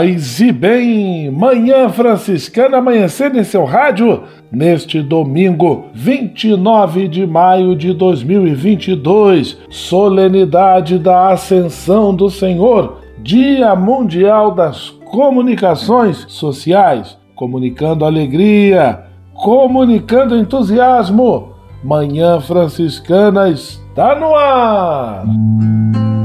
Paz 0.00 0.40
e 0.40 0.50
bem, 0.50 1.30
Manhã 1.30 1.86
Franciscana 1.90 2.78
amanhecendo 2.78 3.38
em 3.38 3.44
seu 3.44 3.66
rádio 3.66 4.22
neste 4.50 5.02
domingo 5.02 5.88
29 5.92 7.06
de 7.06 7.26
maio 7.26 7.76
de 7.76 7.92
2022, 7.92 9.58
solenidade 9.68 10.98
da 10.98 11.28
Ascensão 11.28 12.14
do 12.14 12.30
Senhor, 12.30 13.02
Dia 13.18 13.76
Mundial 13.76 14.54
das 14.54 14.88
Comunicações 14.88 16.24
Sociais, 16.28 17.18
comunicando 17.34 18.06
alegria, 18.06 19.04
comunicando 19.34 20.34
entusiasmo. 20.34 21.52
Manhã 21.84 22.40
Franciscana 22.40 23.50
está 23.50 24.18
no 24.18 24.34
ar. 24.34 25.26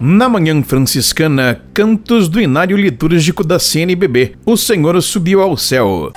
Na 0.00 0.28
manhã 0.28 0.62
franciscana, 0.62 1.60
cantos 1.74 2.28
do 2.28 2.40
inário 2.40 2.76
litúrgico 2.76 3.42
da 3.42 3.58
CNBB. 3.58 4.36
O 4.46 4.56
Senhor 4.56 5.02
subiu 5.02 5.42
ao 5.42 5.56
céu. 5.56 6.12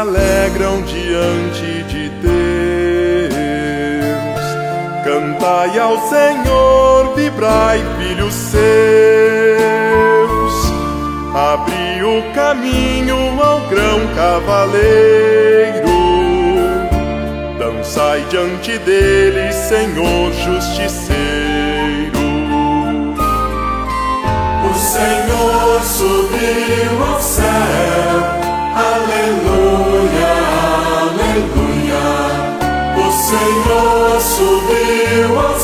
Alegram 0.00 0.82
diante 0.82 1.82
de 1.84 2.08
Deus. 2.20 2.36
Cantai 5.04 5.78
ao 5.78 5.98
Senhor, 6.08 7.14
vibrai, 7.14 7.82
filhos 7.98 8.34
seus. 8.34 8.56
Abri 11.34 12.02
o 12.02 12.22
caminho 12.34 13.40
ao 13.40 13.60
grão 13.68 14.06
cavaleiro. 14.14 15.86
Dançai 17.58 18.24
diante 18.28 18.76
dele, 18.78 19.50
Senhor 19.52 20.32
justiceiro. 20.32 21.16
O 24.68 24.74
Senhor 24.74 25.82
subiu 25.82 27.04
ao 27.08 27.20
céu. 27.20 27.46
Aleluia, 28.76 29.45
Senhor 33.26 34.20
subiu 34.20 35.55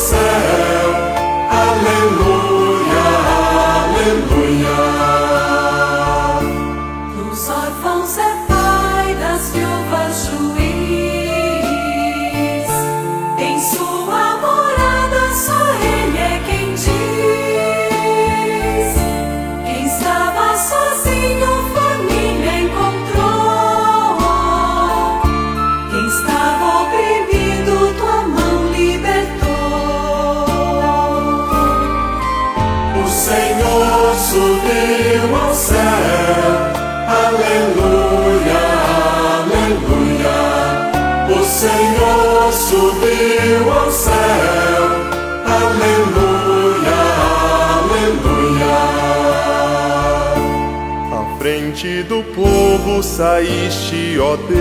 saíste, 53.01 54.19
ó 54.19 54.35
Deus. 54.35 54.53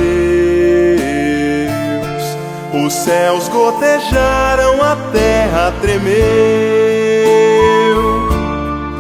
Os 2.84 2.93
céus 2.94 3.49
gotejaram, 3.49 4.82
a 4.82 4.96
terra 5.12 5.73
tremeu. 5.82 6.12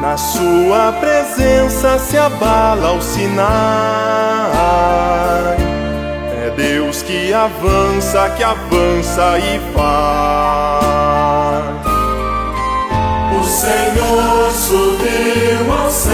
Na 0.00 0.16
sua 0.18 0.92
presença 1.00 1.98
se 1.98 2.18
abala 2.18 2.92
o 2.92 3.00
Sinai. 3.00 3.46
É 6.44 6.52
Deus 6.54 7.02
que 7.02 7.32
avança, 7.32 8.28
que 8.36 8.42
avança 8.44 9.38
e 9.38 9.58
faz. 9.72 11.22
O 13.40 13.44
Senhor 13.44 14.50
subiu 14.52 15.72
ao 15.72 15.90
céu. 15.90 16.12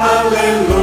Aleluia, 0.00 0.77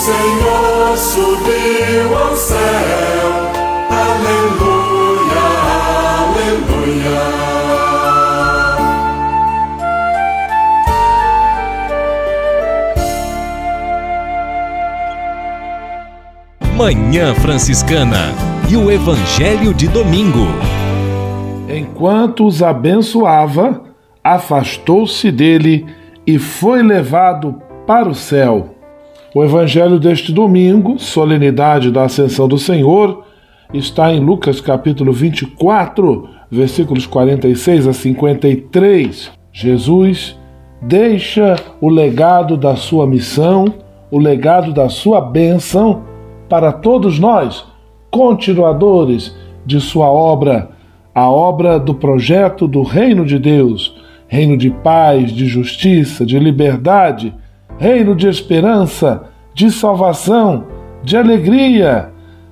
Senhor 0.00 0.96
subiu 0.96 2.16
ao 2.16 2.34
céu. 2.34 2.56
Aleluia, 3.90 5.44
aleluia. 6.24 7.20
Manhã 16.74 17.34
Franciscana 17.34 18.32
e 18.70 18.76
o 18.78 18.90
Evangelho 18.90 19.74
de 19.74 19.86
Domingo. 19.86 20.46
Enquanto 21.68 22.46
os 22.46 22.62
abençoava, 22.62 23.82
afastou-se 24.24 25.30
dele 25.30 25.84
e 26.26 26.38
foi 26.38 26.82
levado 26.82 27.60
para 27.86 28.08
o 28.08 28.14
céu. 28.14 28.79
O 29.32 29.44
Evangelho 29.44 30.00
deste 30.00 30.32
domingo, 30.32 30.98
solenidade 30.98 31.92
da 31.92 32.02
Ascensão 32.02 32.48
do 32.48 32.58
Senhor, 32.58 33.24
está 33.72 34.12
em 34.12 34.18
Lucas 34.18 34.60
capítulo 34.60 35.12
24, 35.12 36.28
versículos 36.50 37.06
46 37.06 37.86
a 37.86 37.92
53. 37.92 39.30
Jesus 39.52 40.36
deixa 40.82 41.54
o 41.80 41.88
legado 41.88 42.56
da 42.56 42.74
sua 42.74 43.06
missão, 43.06 43.72
o 44.10 44.18
legado 44.18 44.72
da 44.72 44.88
sua 44.88 45.20
bênção 45.20 46.02
para 46.48 46.72
todos 46.72 47.20
nós, 47.20 47.64
continuadores 48.10 49.32
de 49.64 49.80
sua 49.80 50.10
obra, 50.10 50.70
a 51.14 51.30
obra 51.30 51.78
do 51.78 51.94
projeto 51.94 52.66
do 52.66 52.82
Reino 52.82 53.24
de 53.24 53.38
Deus, 53.38 53.94
reino 54.26 54.56
de 54.56 54.70
paz, 54.70 55.30
de 55.30 55.46
justiça, 55.46 56.26
de 56.26 56.36
liberdade, 56.36 57.32
reino 57.80 58.14
de 58.14 58.28
esperança, 58.28 59.22
de 59.54 59.70
salvação, 59.70 60.66
de 61.02 61.16
alegria, 61.16 62.10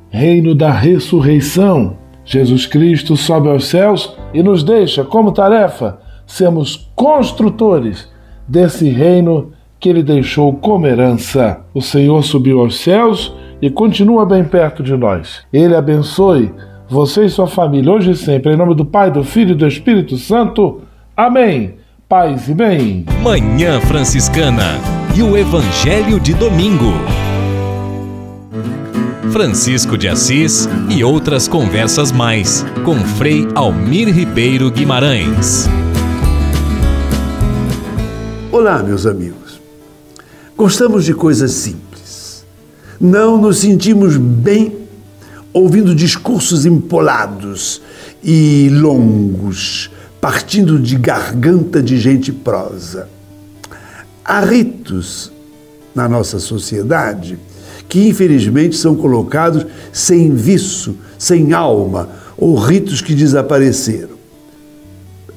reino 0.09 0.55
da 0.55 0.73
ressurreição. 0.73 1.99
Jesus 2.25 2.65
Cristo 2.65 3.15
sobe 3.15 3.51
aos 3.51 3.67
céus 3.67 4.17
e 4.33 4.43
nos 4.43 4.65
deixa 4.65 5.05
como 5.05 5.31
tarefa 5.31 5.99
sermos 6.27 6.91
construtores 6.97 8.11
desse 8.47 8.89
reino 8.89 9.53
que 9.79 9.91
ele 9.91 10.03
deixou 10.03 10.55
como 10.55 10.87
herança. 10.87 11.61
O 11.75 11.83
Senhor 11.83 12.25
subiu 12.25 12.61
aos 12.61 12.81
céus 12.81 13.35
e 13.61 13.69
continua 13.69 14.25
bem 14.25 14.45
perto 14.45 14.83
de 14.83 14.97
nós. 14.97 15.43
Ele 15.53 15.77
abençoe 15.77 16.51
você 16.89 17.27
e 17.27 17.31
sua 17.31 17.47
família 17.47 17.93
hoje 17.93 18.13
e 18.13 18.17
sempre. 18.17 18.55
Em 18.55 18.57
nome 18.57 18.75
do 18.75 18.85
Pai, 18.85 19.11
do 19.11 19.23
Filho 19.23 19.53
e 19.53 19.55
do 19.55 19.69
Espírito 19.69 20.17
Santo. 20.17 20.81
Amém. 21.15 21.75
Paz 22.09 22.49
e 22.49 22.55
bem. 22.55 23.05
Manhã 23.23 23.79
Franciscana 23.83 24.98
e 25.19 25.23
o 25.23 25.37
Evangelho 25.37 26.21
de 26.21 26.33
Domingo. 26.33 26.93
Francisco 29.33 29.99
de 29.99 30.07
Assis 30.07 30.69
e 30.89 31.03
outras 31.03 31.49
conversas 31.49 32.13
mais 32.13 32.65
com 32.85 32.95
Frei 33.01 33.49
Almir 33.53 34.15
Ribeiro 34.15 34.71
Guimarães. 34.71 35.69
Olá, 38.53 38.81
meus 38.81 39.07
amigos. 39.07 39.61
Gostamos 40.57 41.05
de 41.05 41.13
coisas 41.13 41.51
simples. 41.51 42.45
Não 43.01 43.39
nos 43.39 43.59
sentimos 43.59 44.17
bem 44.17 44.73
ouvindo 45.53 45.97
discursos 45.97 46.65
empolados 46.65 47.83
e 48.23 48.69
longos, 48.71 49.91
partindo 50.21 50.79
de 50.79 50.95
garganta 50.95 51.83
de 51.83 51.99
gente 51.99 52.31
prosa. 52.31 53.18
Há 54.29 54.41
ritos 54.41 55.33
na 55.95 56.07
nossa 56.07 56.39
sociedade 56.39 57.39
que 57.89 58.07
infelizmente 58.07 58.77
são 58.77 58.95
colocados 58.95 59.65
sem 59.91 60.35
viço, 60.35 60.97
sem 61.19 61.55
alma, 61.55 62.11
ou 62.37 62.55
ritos 62.55 63.01
que 63.01 63.15
desapareceram. 63.15 64.19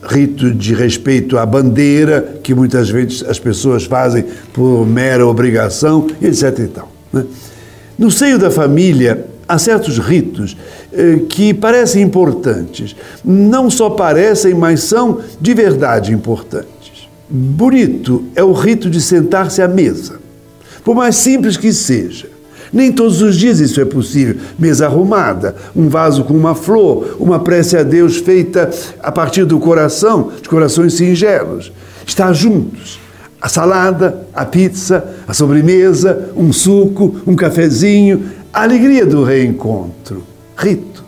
Rito 0.03 0.53
de 0.53 0.73
respeito 0.73 1.37
à 1.37 1.45
bandeira, 1.45 2.41
que 2.43 2.53
muitas 2.53 2.89
vezes 2.89 3.23
as 3.23 3.39
pessoas 3.39 3.85
fazem 3.85 4.25
por 4.51 4.85
mera 4.85 5.25
obrigação, 5.25 6.07
etc. 6.21 6.59
E 6.59 6.67
tal, 6.67 6.91
né? 7.13 7.23
No 7.97 8.11
seio 8.11 8.37
da 8.37 8.51
família, 8.51 9.25
há 9.47 9.57
certos 9.57 9.99
ritos 9.99 10.57
eh, 10.91 11.21
que 11.29 11.53
parecem 11.53 12.01
importantes. 12.01 12.93
Não 13.23 13.69
só 13.69 13.91
parecem, 13.91 14.53
mas 14.53 14.83
são 14.83 15.21
de 15.39 15.53
verdade 15.53 16.11
importantes. 16.11 16.80
Bonito 17.33 18.25
é 18.35 18.43
o 18.43 18.51
rito 18.51 18.89
de 18.89 18.99
sentar-se 18.99 19.61
à 19.61 19.67
mesa. 19.67 20.19
Por 20.83 20.93
mais 20.93 21.15
simples 21.15 21.55
que 21.55 21.71
seja, 21.71 22.27
nem 22.73 22.91
todos 22.91 23.21
os 23.21 23.37
dias 23.37 23.61
isso 23.61 23.79
é 23.79 23.85
possível. 23.85 24.35
Mesa 24.59 24.85
arrumada, 24.85 25.55
um 25.73 25.87
vaso 25.87 26.25
com 26.25 26.33
uma 26.33 26.53
flor, 26.53 27.15
uma 27.21 27.39
prece 27.39 27.77
a 27.77 27.83
Deus 27.83 28.17
feita 28.17 28.69
a 29.01 29.13
partir 29.13 29.45
do 29.45 29.61
coração, 29.61 30.29
de 30.41 30.49
corações 30.49 30.95
singelos. 30.95 31.71
Estar 32.05 32.33
juntos. 32.33 32.99
A 33.41 33.47
salada, 33.47 34.27
a 34.33 34.43
pizza, 34.43 35.15
a 35.25 35.33
sobremesa, 35.33 36.31
um 36.35 36.51
suco, 36.51 37.15
um 37.25 37.33
cafezinho, 37.33 38.25
a 38.51 38.63
alegria 38.63 39.05
do 39.05 39.23
reencontro. 39.23 40.23
Rito. 40.57 41.01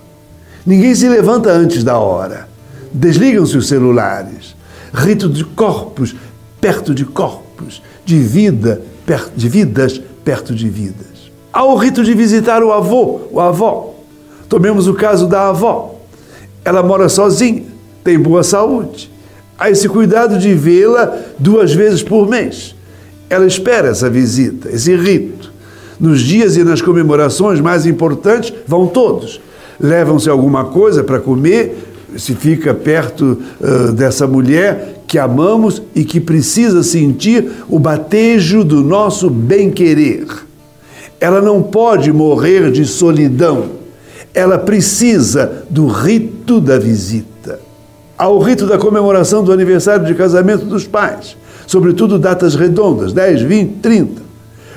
Ninguém 0.65 0.95
se 0.95 1.09
levanta 1.09 1.51
antes 1.51 1.83
da 1.83 1.97
hora. 1.97 2.47
Desligam-se 2.93 3.57
os 3.57 3.67
celulares. 3.67 4.55
Rito 4.93 5.27
de 5.27 5.43
corpos 5.43 6.15
perto 6.63 6.95
de 6.95 7.03
corpos, 7.03 7.81
de 8.05 8.19
vida, 8.19 8.81
perto, 9.05 9.33
de 9.35 9.49
vidas 9.49 10.01
perto 10.23 10.55
de 10.55 10.69
vidas. 10.69 11.29
Há 11.51 11.65
o 11.65 11.75
rito 11.75 12.05
de 12.05 12.13
visitar 12.13 12.63
o 12.63 12.71
avô, 12.71 13.19
o 13.29 13.41
avó. 13.41 13.93
Tomemos 14.47 14.87
o 14.87 14.93
caso 14.93 15.27
da 15.27 15.49
avó. 15.49 15.95
Ela 16.63 16.81
mora 16.81 17.09
sozinha, 17.09 17.65
tem 18.01 18.17
boa 18.17 18.43
saúde. 18.43 19.11
Há 19.59 19.69
esse 19.69 19.89
cuidado 19.89 20.37
de 20.37 20.53
vê-la 20.53 21.17
duas 21.37 21.73
vezes 21.73 22.01
por 22.01 22.29
mês. 22.29 22.73
Ela 23.29 23.45
espera 23.45 23.89
essa 23.89 24.09
visita, 24.09 24.69
esse 24.69 24.95
rito. 24.95 25.51
Nos 25.99 26.21
dias 26.21 26.55
e 26.55 26.63
nas 26.63 26.81
comemorações 26.81 27.59
mais 27.59 27.85
importantes, 27.85 28.53
vão 28.65 28.87
todos. 28.87 29.41
Levam-se 29.79 30.29
alguma 30.29 30.65
coisa 30.65 31.03
para 31.03 31.19
comer, 31.19 31.92
se 32.17 32.35
fica 32.35 32.73
perto 32.73 33.39
uh, 33.59 33.91
dessa 33.91 34.27
mulher 34.27 35.03
que 35.07 35.19
amamos 35.19 35.81
e 35.95 36.03
que 36.03 36.19
precisa 36.19 36.81
sentir 36.83 37.51
o 37.69 37.77
batejo 37.77 38.63
do 38.63 38.81
nosso 38.83 39.29
bem-querer 39.29 40.25
ela 41.23 41.41
não 41.41 41.63
pode 41.63 42.11
morrer 42.11 42.69
de 42.69 42.85
solidão. 42.85 43.67
Ela 44.33 44.57
precisa 44.59 45.63
do 45.69 45.87
rito 45.87 46.59
da 46.59 46.77
visita. 46.77 47.61
Há 48.17 48.27
o 48.27 48.39
rito 48.39 48.67
da 48.67 48.77
comemoração 48.77 49.41
do 49.41 49.53
aniversário 49.53 50.05
de 50.05 50.15
casamento 50.15 50.65
dos 50.65 50.85
pais, 50.85 51.37
sobretudo 51.65 52.19
datas 52.19 52.55
redondas, 52.55 53.13
10, 53.13 53.41
20, 53.41 53.71
30. 53.75 54.21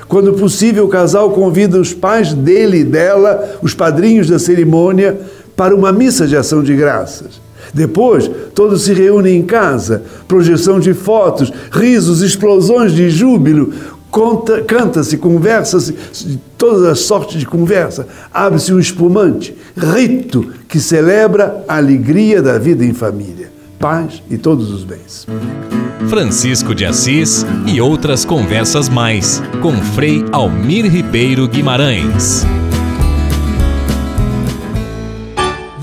Quando 0.07 0.35
possível, 0.35 0.85
o 0.85 0.89
casal 0.89 1.31
convida 1.31 1.81
os 1.81 1.93
pais 1.93 2.33
dele 2.33 2.79
e 2.79 2.85
dela, 2.85 3.59
os 3.61 3.75
padrinhos 3.75 4.29
da 4.29 4.39
cerimônia, 4.39 5.19
para 5.57 5.75
uma 5.75 5.91
missa 5.91 6.27
de 6.27 6.37
ação 6.37 6.63
de 6.63 6.77
graças. 6.77 7.41
Depois, 7.75 8.31
todos 8.55 8.83
se 8.83 8.93
reúnem 8.93 9.39
em 9.39 9.43
casa, 9.43 10.03
projeção 10.29 10.79
de 10.79 10.95
fotos, 10.95 11.53
risos, 11.73 12.23
explosões 12.23 12.93
de 12.93 13.11
júbilo, 13.11 13.73
canta-se, 14.67 15.19
conversa-se, 15.19 15.95
todas 16.57 16.85
as 16.85 17.01
sortes 17.01 17.41
de 17.41 17.47
conversa, 17.47 18.07
abre-se 18.33 18.73
um 18.73 18.79
espumante, 18.79 19.55
rito 19.77 20.53
que 20.69 20.79
celebra 20.79 21.65
a 21.69 21.77
alegria 21.77 22.41
da 22.41 22.59
vida 22.59 22.85
em 22.85 22.95
família, 22.95 23.51
paz 23.79 24.23
e 24.31 24.39
todos 24.39 24.71
os 24.71 24.85
bens. 24.85 25.27
Francisco 26.09 26.75
de 26.75 26.85
Assis 26.85 27.45
e 27.67 27.81
outras 27.81 28.25
conversas 28.25 28.89
mais 28.89 29.43
com 29.61 29.73
Frei 29.73 30.25
Almir 30.31 30.87
Ribeiro 30.87 31.49
Guimarães. 31.49 32.47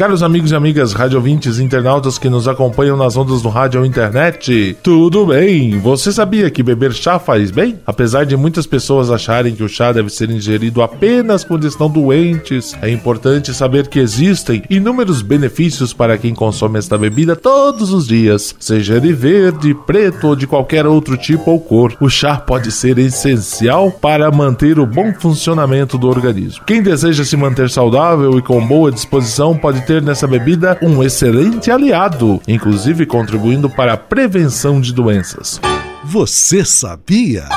Caros 0.00 0.22
amigos 0.22 0.50
e 0.50 0.54
amigas 0.54 0.94
radiovintes 0.94 1.58
internautas 1.58 2.16
que 2.16 2.30
nos 2.30 2.48
acompanham 2.48 2.96
nas 2.96 3.18
ondas 3.18 3.42
do 3.42 3.50
rádio 3.50 3.80
ou 3.80 3.86
internet, 3.86 4.74
tudo 4.82 5.26
bem? 5.26 5.78
Você 5.78 6.10
sabia 6.10 6.48
que 6.48 6.62
beber 6.62 6.94
chá 6.94 7.18
faz 7.18 7.50
bem? 7.50 7.78
Apesar 7.86 8.24
de 8.24 8.34
muitas 8.34 8.66
pessoas 8.66 9.10
acharem 9.10 9.54
que 9.54 9.62
o 9.62 9.68
chá 9.68 9.92
deve 9.92 10.08
ser 10.08 10.30
ingerido 10.30 10.80
apenas 10.80 11.44
quando 11.44 11.66
estão 11.66 11.90
doentes, 11.90 12.74
é 12.80 12.88
importante 12.88 13.52
saber 13.52 13.88
que 13.88 13.98
existem 13.98 14.62
inúmeros 14.70 15.20
benefícios 15.20 15.92
para 15.92 16.16
quem 16.16 16.34
consome 16.34 16.78
esta 16.78 16.96
bebida 16.96 17.36
todos 17.36 17.92
os 17.92 18.06
dias, 18.06 18.56
seja 18.58 18.96
ele 18.96 19.12
verde, 19.12 19.74
preto 19.86 20.28
ou 20.28 20.34
de 20.34 20.46
qualquer 20.46 20.86
outro 20.86 21.14
tipo 21.18 21.50
ou 21.50 21.60
cor. 21.60 21.94
O 22.00 22.08
chá 22.08 22.38
pode 22.38 22.72
ser 22.72 22.98
essencial 22.98 23.90
para 23.90 24.30
manter 24.30 24.78
o 24.78 24.86
bom 24.86 25.12
funcionamento 25.12 25.98
do 25.98 26.08
organismo. 26.08 26.64
Quem 26.64 26.82
deseja 26.82 27.22
se 27.22 27.36
manter 27.36 27.68
saudável 27.68 28.38
e 28.38 28.40
com 28.40 28.66
boa 28.66 28.90
disposição 28.90 29.54
pode 29.54 29.89
ter 29.90 30.00
nessa 30.00 30.24
bebida 30.24 30.78
um 30.80 31.02
excelente 31.02 31.68
aliado, 31.68 32.40
inclusive 32.46 33.04
contribuindo 33.06 33.68
para 33.68 33.94
a 33.94 33.96
prevenção 33.96 34.80
de 34.80 34.94
doenças. 34.94 35.60
Você 36.04 36.64
sabia? 36.64 37.48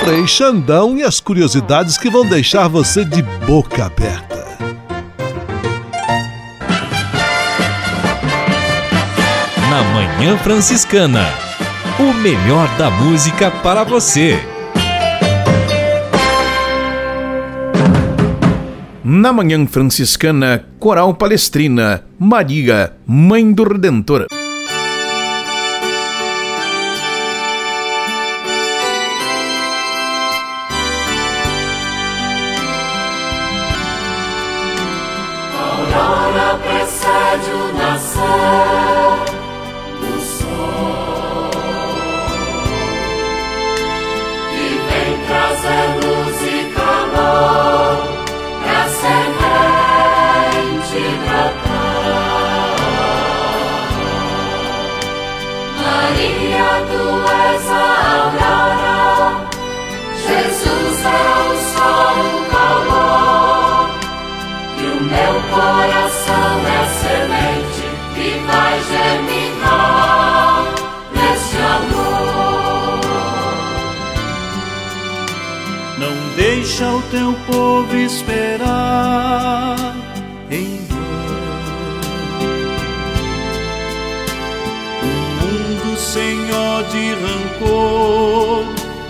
Frei 0.00 0.26
Xandão 0.26 0.98
e 0.98 1.04
as 1.04 1.20
curiosidades 1.20 1.96
que 1.96 2.10
vão 2.10 2.26
deixar 2.26 2.66
você 2.66 3.04
de 3.04 3.22
boca 3.46 3.84
aberta. 3.84 4.44
Na 9.70 9.82
Manhã 9.94 10.36
Franciscana, 10.38 11.24
o 12.00 12.12
melhor 12.14 12.68
da 12.76 12.90
música 12.90 13.48
para 13.48 13.84
você. 13.84 14.57
Na 19.10 19.32
Manhã 19.32 19.66
Franciscana, 19.66 20.66
Coral 20.78 21.14
Palestrina, 21.14 22.04
Maria, 22.18 22.92
Mãe 23.06 23.50
do 23.50 23.64
Redentor. 23.64 24.26
Deixa 76.78 76.92
o 76.92 77.02
teu 77.10 77.34
povo 77.46 77.96
esperar 77.96 79.87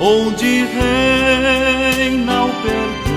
onde 0.00 0.64
reina 0.64 2.44
o 2.44 2.50
perdão. 2.62 3.08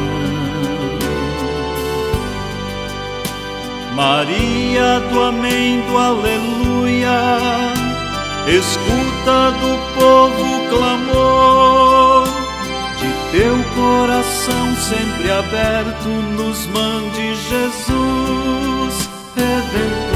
Maria 3.95 4.99
do 5.11 5.21
Amém 5.21 5.81
do 5.81 5.97
Aleluia, 5.97 7.09
escuta 8.47 9.51
do 9.51 9.77
povo 9.99 10.69
clamor, 10.69 12.27
de 12.97 13.37
teu 13.37 13.57
coração 13.75 14.75
sempre 14.75 15.31
aberto, 15.31 16.09
nos 16.35 16.65
mande 16.67 17.35
Jesus 17.35 19.09
Redentor. 19.35 20.10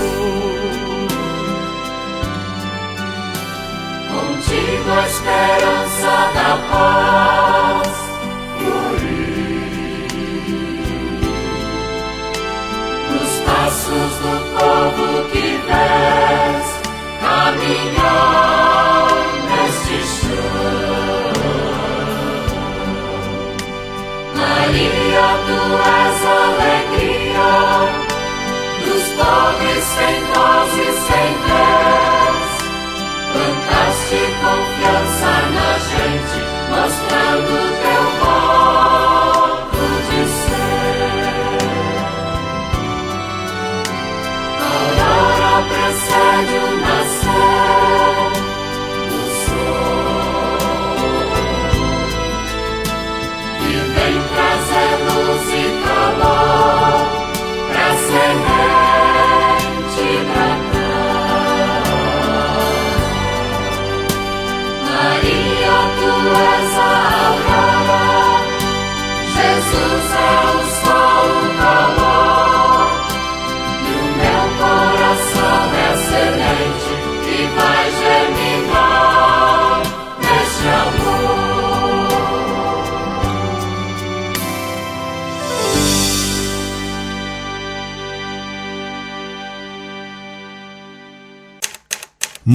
Passos 13.45 14.13
do 14.19 14.35
povo 14.57 15.29
que 15.31 15.47
vês 15.65 16.67
caminhar 17.19 18.04
mostrando 37.15 37.48
teu 37.81 38.14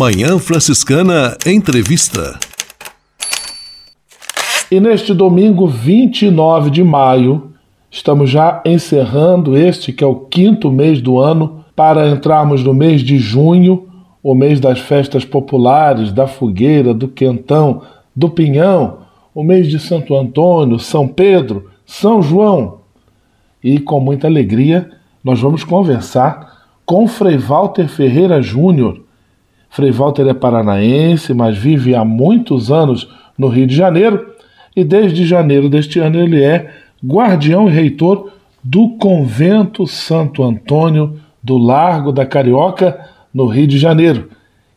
Manhã 0.00 0.38
Franciscana 0.38 1.36
Entrevista. 1.46 2.40
E 4.70 4.80
neste 4.80 5.12
domingo 5.12 5.66
29 5.66 6.70
de 6.70 6.82
maio, 6.82 7.52
estamos 7.90 8.30
já 8.30 8.62
encerrando 8.64 9.54
este 9.54 9.92
que 9.92 10.02
é 10.02 10.06
o 10.06 10.14
quinto 10.14 10.72
mês 10.72 11.02
do 11.02 11.18
ano, 11.18 11.66
para 11.76 12.08
entrarmos 12.08 12.64
no 12.64 12.72
mês 12.72 13.02
de 13.02 13.18
junho, 13.18 13.88
o 14.22 14.34
mês 14.34 14.58
das 14.58 14.78
festas 14.78 15.22
populares, 15.22 16.10
da 16.12 16.26
fogueira, 16.26 16.94
do 16.94 17.06
quentão, 17.06 17.82
do 18.16 18.30
pinhão, 18.30 19.00
o 19.34 19.44
mês 19.44 19.68
de 19.68 19.78
Santo 19.78 20.16
Antônio, 20.16 20.78
São 20.78 21.06
Pedro, 21.06 21.70
São 21.84 22.22
João. 22.22 22.78
E 23.62 23.78
com 23.78 24.00
muita 24.00 24.28
alegria, 24.28 24.88
nós 25.22 25.38
vamos 25.38 25.62
conversar 25.62 26.70
com 26.86 27.06
Frei 27.06 27.36
Walter 27.36 27.86
Ferreira 27.86 28.40
Júnior. 28.40 29.09
Frei 29.70 29.92
Walter 29.92 30.26
é 30.28 30.34
paranaense, 30.34 31.32
mas 31.32 31.56
vive 31.56 31.94
há 31.94 32.04
muitos 32.04 32.70
anos 32.72 33.08
no 33.38 33.48
Rio 33.48 33.66
de 33.66 33.74
Janeiro 33.74 34.34
e 34.76 34.84
desde 34.84 35.24
janeiro 35.24 35.68
deste 35.68 35.98
ano 36.00 36.20
ele 36.20 36.42
é 36.42 36.70
guardião 37.04 37.68
e 37.68 37.72
reitor 37.72 38.30
do 38.62 38.96
Convento 38.98 39.86
Santo 39.86 40.42
Antônio 40.42 41.18
do 41.42 41.56
Largo 41.56 42.12
da 42.12 42.26
Carioca, 42.26 42.98
no 43.32 43.46
Rio 43.46 43.66
de 43.66 43.78
Janeiro. 43.78 44.28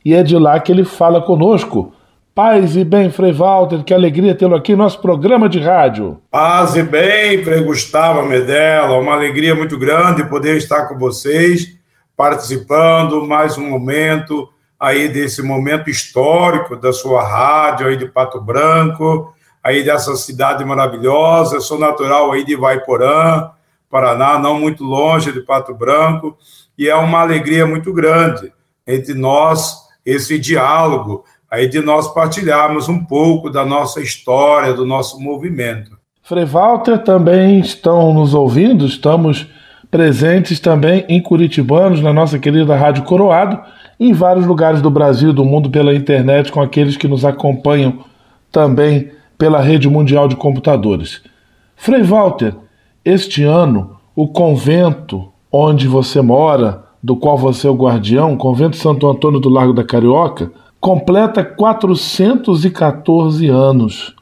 e 0.06 0.14
é 0.14 0.22
de 0.22 0.38
lá 0.38 0.60
que 0.60 0.72
ele 0.72 0.84
fala 0.84 1.22
conosco. 1.22 1.94
Paz 2.36 2.76
e 2.76 2.84
bem, 2.84 3.10
Frei 3.10 3.32
Walter, 3.32 3.84
que 3.84 3.94
alegria 3.94 4.36
tê-lo 4.36 4.56
aqui 4.56 4.74
no 4.74 4.80
nosso 4.80 5.00
programa 5.00 5.48
de 5.48 5.60
rádio. 5.60 6.20
Paz 6.30 6.76
e 6.76 6.84
bem, 6.84 7.44
Frei 7.44 7.64
Gustavo 7.64 8.28
Medella, 8.28 9.00
uma 9.00 9.14
alegria 9.14 9.56
muito 9.56 9.78
grande 9.78 10.28
poder 10.30 10.58
estar 10.58 10.88
com 10.88 10.98
vocês, 10.98 11.78
participando 12.18 13.26
mais 13.26 13.58
um 13.58 13.70
momento 13.70 14.50
aí 14.84 15.08
desse 15.08 15.42
momento 15.42 15.90
histórico 15.90 16.76
da 16.76 16.92
sua 16.92 17.26
rádio 17.26 17.88
aí 17.88 17.96
de 17.96 18.06
Pato 18.06 18.42
Branco, 18.42 19.34
aí 19.64 19.82
dessa 19.82 20.14
cidade 20.18 20.66
maravilhosa. 20.66 21.62
Sou 21.62 21.80
natural 21.80 22.34
aí 22.34 22.44
de 22.44 22.54
Vaiporã, 22.54 23.50
Paraná, 23.90 24.38
não 24.38 24.60
muito 24.60 24.84
longe 24.84 25.32
de 25.32 25.40
Pato 25.40 25.74
Branco, 25.74 26.38
e 26.78 26.90
é 26.90 26.96
uma 26.96 27.22
alegria 27.22 27.66
muito 27.66 27.94
grande 27.94 28.52
entre 28.86 29.14
nós 29.14 29.78
esse 30.06 30.38
diálogo 30.38 31.24
aí 31.50 31.70
de 31.70 31.80
nós 31.80 32.14
partilharmos 32.14 32.90
um 32.90 33.06
pouco 33.06 33.50
da 33.50 33.64
nossa 33.64 34.02
história, 34.02 34.74
do 34.74 34.86
nosso 34.86 35.18
movimento. 35.18 35.98
Frei 36.24 36.44
Walter 36.44 36.98
também 36.98 37.62
estão 37.62 38.14
nos 38.14 38.34
ouvindo, 38.34 38.86
estamos 38.86 39.48
presentes 39.90 40.60
também 40.60 41.06
em 41.08 41.22
Curitibanos, 41.22 42.02
na 42.02 42.12
nossa 42.12 42.38
querida 42.38 42.76
Rádio 42.76 43.04
Coroado, 43.04 43.62
em 44.08 44.14
vários 44.14 44.46
lugares 44.46 44.82
do 44.82 44.90
Brasil 44.90 45.30
e 45.30 45.34
do 45.34 45.46
mundo 45.46 45.70
pela 45.70 45.94
internet, 45.94 46.52
com 46.52 46.62
aqueles 46.62 46.98
que 46.98 47.08
nos 47.08 47.24
acompanham 47.24 48.00
também 48.52 49.12
pela 49.38 49.62
rede 49.62 49.90
mundial 49.90 50.28
de 50.28 50.36
computadores. 50.36 51.22
Frei 51.76 52.04
Walter, 52.04 52.56
este 53.04 53.44
ano 53.44 53.98
o 54.16 54.28
convento 54.28 55.28
onde 55.52 55.88
você 55.88 56.22
mora, 56.22 56.84
do 57.02 57.16
qual 57.16 57.36
você 57.38 57.68
é 57.68 57.70
o 57.70 57.76
guardião, 57.76 58.34
o 58.34 58.38
convento 58.38 58.78
Santo 58.78 59.10
Antônio 59.10 59.40
do 59.40 59.50
Largo 59.50 59.74
da 59.74 59.84
Carioca, 59.84 60.52
completa 60.80 61.44
414 61.44 63.50
anos. 63.50 64.16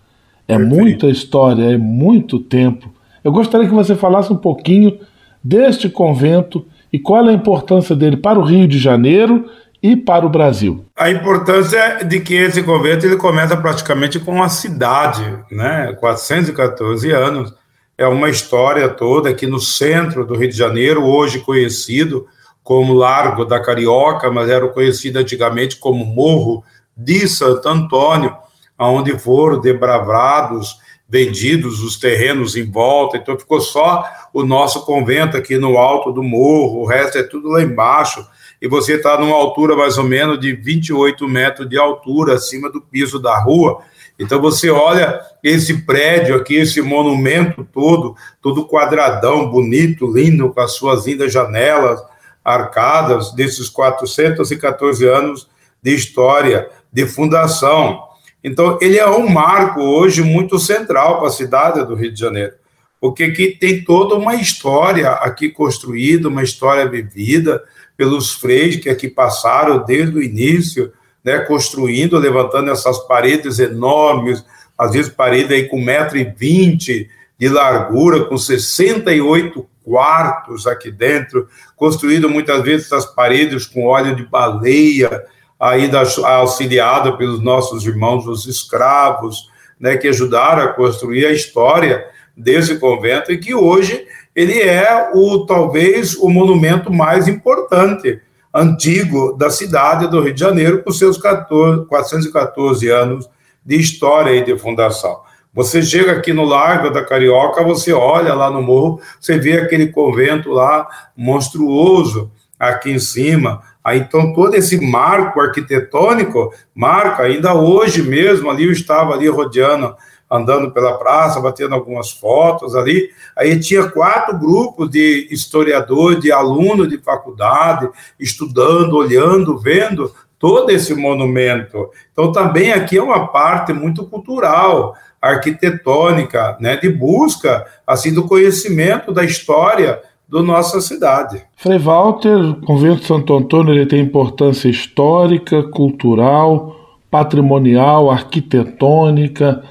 É 0.47 0.57
Perfeito. 0.57 0.75
muita 0.75 1.07
história, 1.07 1.73
é 1.73 1.77
muito 1.77 2.39
tempo. 2.39 2.89
Eu 3.23 3.31
gostaria 3.31 3.67
que 3.67 3.73
você 3.73 3.95
falasse 3.95 4.33
um 4.33 4.37
pouquinho 4.37 4.97
deste 5.43 5.89
convento 5.89 6.65
e 6.91 6.99
qual 6.99 7.27
é 7.27 7.29
a 7.29 7.33
importância 7.33 7.95
dele 7.95 8.17
para 8.17 8.39
o 8.39 8.43
Rio 8.43 8.67
de 8.67 8.77
Janeiro 8.77 9.45
e 9.81 9.95
para 9.95 10.25
o 10.25 10.29
Brasil. 10.29 10.85
A 10.95 11.09
importância 11.09 12.03
de 12.03 12.19
que 12.19 12.35
esse 12.35 12.61
convento 12.61 13.05
ele 13.05 13.17
começa 13.17 13.57
praticamente 13.57 14.19
com 14.19 14.41
a 14.43 14.49
cidade, 14.49 15.23
né? 15.51 15.95
414 15.99 17.11
anos. 17.11 17.53
É 17.97 18.07
uma 18.07 18.29
história 18.29 18.87
toda 18.89 19.29
aqui 19.29 19.47
no 19.47 19.59
centro 19.59 20.25
do 20.25 20.35
Rio 20.35 20.49
de 20.49 20.57
Janeiro, 20.57 21.03
hoje 21.03 21.39
conhecido 21.39 22.27
como 22.63 22.93
Largo 22.93 23.43
da 23.43 23.59
Carioca, 23.59 24.31
mas 24.31 24.49
era 24.49 24.67
conhecido 24.67 25.17
antigamente 25.17 25.77
como 25.77 26.05
Morro 26.05 26.63
de 26.95 27.27
Santo 27.27 27.67
Antônio, 27.67 28.35
onde 28.77 29.17
foram 29.17 29.59
debravados, 29.59 30.77
vendidos 31.09 31.81
os 31.83 31.97
terrenos 31.97 32.55
em 32.55 32.69
volta, 32.69 33.17
então 33.17 33.37
ficou 33.37 33.59
só 33.59 34.03
o 34.33 34.43
nosso 34.43 34.85
convento 34.85 35.35
aqui 35.35 35.57
no 35.57 35.77
alto 35.77 36.11
do 36.11 36.23
morro, 36.23 36.79
o 36.79 36.85
resto 36.85 37.17
é 37.17 37.23
tudo 37.23 37.49
lá 37.49 37.61
embaixo, 37.61 38.25
e 38.61 38.67
você 38.67 38.93
está 38.93 39.17
numa 39.17 39.35
altura 39.35 39.75
mais 39.75 39.97
ou 39.97 40.03
menos 40.03 40.39
de 40.39 40.53
28 40.53 41.27
metros 41.27 41.67
de 41.67 41.77
altura 41.77 42.35
acima 42.35 42.69
do 42.69 42.79
piso 42.79 43.19
da 43.19 43.39
rua, 43.39 43.81
então 44.19 44.39
você 44.39 44.69
olha 44.69 45.19
esse 45.43 45.81
prédio 45.81 46.35
aqui, 46.35 46.55
esse 46.55 46.79
monumento 46.79 47.67
todo, 47.73 48.15
todo 48.39 48.67
quadradão, 48.67 49.49
bonito, 49.49 50.05
lindo, 50.05 50.53
com 50.53 50.61
as 50.61 50.73
suas 50.73 51.07
lindas 51.07 51.33
janelas, 51.33 51.99
arcadas 52.45 53.31
desses 53.33 53.67
414 53.67 55.07
anos 55.07 55.49
de 55.81 55.95
história, 55.95 56.69
de 56.93 57.07
fundação. 57.07 58.03
Então, 58.43 58.77
ele 58.79 58.99
é 58.99 59.09
um 59.09 59.27
marco 59.27 59.81
hoje 59.81 60.21
muito 60.21 60.59
central 60.59 61.17
para 61.17 61.27
a 61.27 61.31
cidade 61.31 61.83
do 61.83 61.95
Rio 61.95 62.11
de 62.11 62.19
Janeiro, 62.19 62.53
porque 62.99 63.23
aqui 63.23 63.57
tem 63.59 63.83
toda 63.83 64.13
uma 64.13 64.35
história 64.35 65.09
aqui 65.13 65.49
construída, 65.49 66.27
uma 66.27 66.43
história 66.43 66.87
vivida 66.87 67.63
pelos 68.01 68.31
freis 68.31 68.77
que 68.77 68.89
aqui 68.89 69.07
passaram 69.07 69.85
desde 69.85 70.17
o 70.17 70.23
início, 70.23 70.91
né, 71.23 71.37
construindo, 71.41 72.17
levantando 72.17 72.71
essas 72.71 72.97
paredes 73.05 73.59
enormes, 73.59 74.43
às 74.75 74.93
vezes 74.93 75.11
paredes 75.11 75.51
aí 75.51 75.69
com 75.69 75.77
1,20m 75.77 77.07
de 77.37 77.47
largura, 77.47 78.25
com 78.25 78.39
68 78.39 79.67
quartos 79.83 80.65
aqui 80.65 80.89
dentro, 80.89 81.47
construído 81.75 82.27
muitas 82.27 82.63
vezes 82.63 82.87
essas 82.87 83.05
paredes 83.05 83.67
com 83.67 83.85
óleo 83.85 84.15
de 84.15 84.25
baleia, 84.25 85.23
ainda 85.59 86.01
auxiliado 86.23 87.15
pelos 87.19 87.39
nossos 87.39 87.85
irmãos, 87.85 88.25
os 88.25 88.47
escravos, 88.47 89.47
né, 89.79 89.95
que 89.95 90.07
ajudaram 90.07 90.63
a 90.63 90.73
construir 90.73 91.27
a 91.27 91.31
história 91.31 92.03
desse 92.35 92.79
convento 92.79 93.31
e 93.31 93.37
que 93.37 93.53
hoje 93.53 94.07
ele 94.35 94.59
é 94.61 95.11
o 95.13 95.45
talvez 95.45 96.15
o 96.15 96.29
monumento 96.29 96.91
mais 96.91 97.27
importante 97.27 98.21
antigo 98.53 99.33
da 99.33 99.49
cidade 99.49 100.07
do 100.07 100.21
Rio 100.21 100.33
de 100.33 100.39
Janeiro, 100.39 100.83
com 100.83 100.91
seus 100.91 101.17
14, 101.17 101.85
414 101.85 102.89
anos 102.89 103.29
de 103.65 103.75
história 103.75 104.31
e 104.35 104.43
de 104.43 104.57
fundação. 104.57 105.21
Você 105.53 105.81
chega 105.81 106.13
aqui 106.13 106.31
no 106.31 106.45
Largo 106.45 106.89
da 106.89 107.03
Carioca, 107.03 107.63
você 107.63 107.91
olha 107.91 108.33
lá 108.33 108.49
no 108.49 108.61
morro, 108.61 109.01
você 109.19 109.37
vê 109.37 109.59
aquele 109.59 109.87
convento 109.87 110.49
lá 110.49 110.87
monstruoso 111.15 112.31
aqui 112.57 112.91
em 112.91 112.99
cima. 112.99 113.61
Aí, 113.83 113.99
então, 113.99 114.33
todo 114.33 114.55
esse 114.55 114.79
marco 114.79 115.41
arquitetônico 115.41 116.53
marca, 116.73 117.23
ainda 117.23 117.53
hoje 117.53 118.01
mesmo, 118.01 118.49
ali 118.49 118.65
eu 118.65 118.71
estava 118.71 119.13
ali 119.13 119.27
rodeando, 119.27 119.95
andando 120.31 120.71
pela 120.71 120.97
praça, 120.97 121.41
batendo 121.41 121.75
algumas 121.75 122.11
fotos 122.11 122.75
ali. 122.75 123.09
Aí 123.37 123.59
tinha 123.59 123.89
quatro 123.89 124.37
grupos 124.39 124.89
de 124.89 125.27
historiadores, 125.29 126.21
de 126.21 126.31
alunos 126.31 126.87
de 126.87 126.97
faculdade, 126.97 127.89
estudando, 128.17 128.95
olhando, 128.95 129.57
vendo 129.57 130.11
todo 130.39 130.71
esse 130.71 130.95
monumento. 130.95 131.89
Então, 132.11 132.31
também 132.31 132.71
aqui 132.71 132.97
é 132.97 133.03
uma 133.03 133.27
parte 133.27 133.73
muito 133.73 134.05
cultural 134.05 134.95
arquitetônica, 135.21 136.57
né, 136.59 136.77
de 136.77 136.89
busca 136.89 137.63
assim 137.85 138.11
do 138.11 138.23
conhecimento 138.27 139.13
da 139.13 139.23
história 139.23 140.01
da 140.27 140.41
nossa 140.41 140.81
cidade. 140.81 141.43
Frei 141.57 141.77
Walter, 141.77 142.37
o 142.37 142.61
convento 142.61 143.05
Santo 143.05 143.35
Antônio 143.35 143.73
ele 143.73 143.85
tem 143.85 143.99
importância 143.99 144.67
histórica, 144.67 145.61
cultural, 145.61 146.75
patrimonial, 147.11 148.09
arquitetônica, 148.09 149.61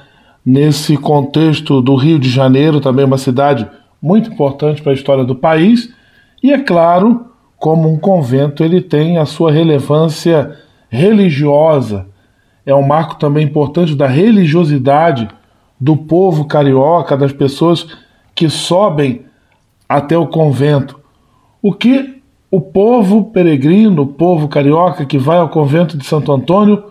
nesse 0.45 0.97
contexto 0.97 1.81
do 1.81 1.95
Rio 1.95 2.19
de 2.19 2.29
Janeiro, 2.29 2.81
também 2.81 3.05
uma 3.05 3.17
cidade 3.17 3.67
muito 4.01 4.31
importante 4.31 4.81
para 4.81 4.91
a 4.91 4.95
história 4.95 5.23
do 5.23 5.35
país, 5.35 5.93
e 6.41 6.51
é 6.51 6.59
claro, 6.59 7.27
como 7.57 7.87
um 7.87 7.97
convento, 7.97 8.63
ele 8.63 8.81
tem 8.81 9.17
a 9.17 9.25
sua 9.25 9.51
relevância 9.51 10.57
religiosa. 10.89 12.07
É 12.65 12.73
um 12.73 12.81
marco 12.81 13.15
também 13.15 13.45
importante 13.45 13.95
da 13.95 14.07
religiosidade 14.07 15.27
do 15.79 15.95
povo 15.95 16.45
carioca, 16.45 17.15
das 17.15 17.31
pessoas 17.31 17.87
que 18.33 18.49
sobem 18.49 19.21
até 19.87 20.17
o 20.17 20.27
convento. 20.27 20.99
O 21.61 21.73
que 21.73 22.21
o 22.49 22.59
povo 22.59 23.25
peregrino, 23.25 24.01
o 24.01 24.07
povo 24.07 24.47
carioca 24.47 25.05
que 25.05 25.17
vai 25.17 25.37
ao 25.37 25.49
convento 25.49 25.97
de 25.97 26.05
Santo 26.05 26.31
Antônio 26.31 26.83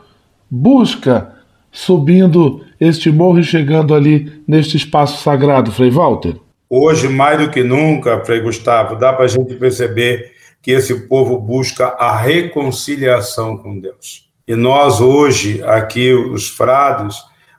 busca 0.50 1.32
subindo 1.72 2.64
este 2.80 3.10
morro 3.10 3.38
e 3.38 3.44
chegando 3.44 3.94
ali 3.94 4.42
neste 4.46 4.76
espaço 4.76 5.22
sagrado, 5.22 5.70
Frei 5.72 5.90
Walter? 5.90 6.36
Hoje, 6.68 7.08
mais 7.08 7.40
do 7.40 7.50
que 7.50 7.62
nunca, 7.62 8.24
Frei 8.24 8.40
Gustavo, 8.40 8.96
dá 8.96 9.12
para 9.12 9.24
a 9.24 9.28
gente 9.28 9.54
perceber 9.54 10.32
que 10.62 10.70
esse 10.70 11.08
povo 11.08 11.38
busca 11.38 11.88
a 11.98 12.16
reconciliação 12.16 13.56
com 13.56 13.78
Deus. 13.78 14.28
E 14.46 14.54
nós, 14.54 15.00
hoje, 15.00 15.62
aqui, 15.64 16.12
os 16.12 16.48
frades, 16.48 17.16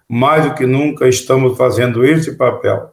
mais 0.08 0.46
do 0.46 0.54
que 0.54 0.66
nunca 0.66 1.08
estamos 1.08 1.58
fazendo 1.58 2.06
esse 2.06 2.36
papel. 2.36 2.92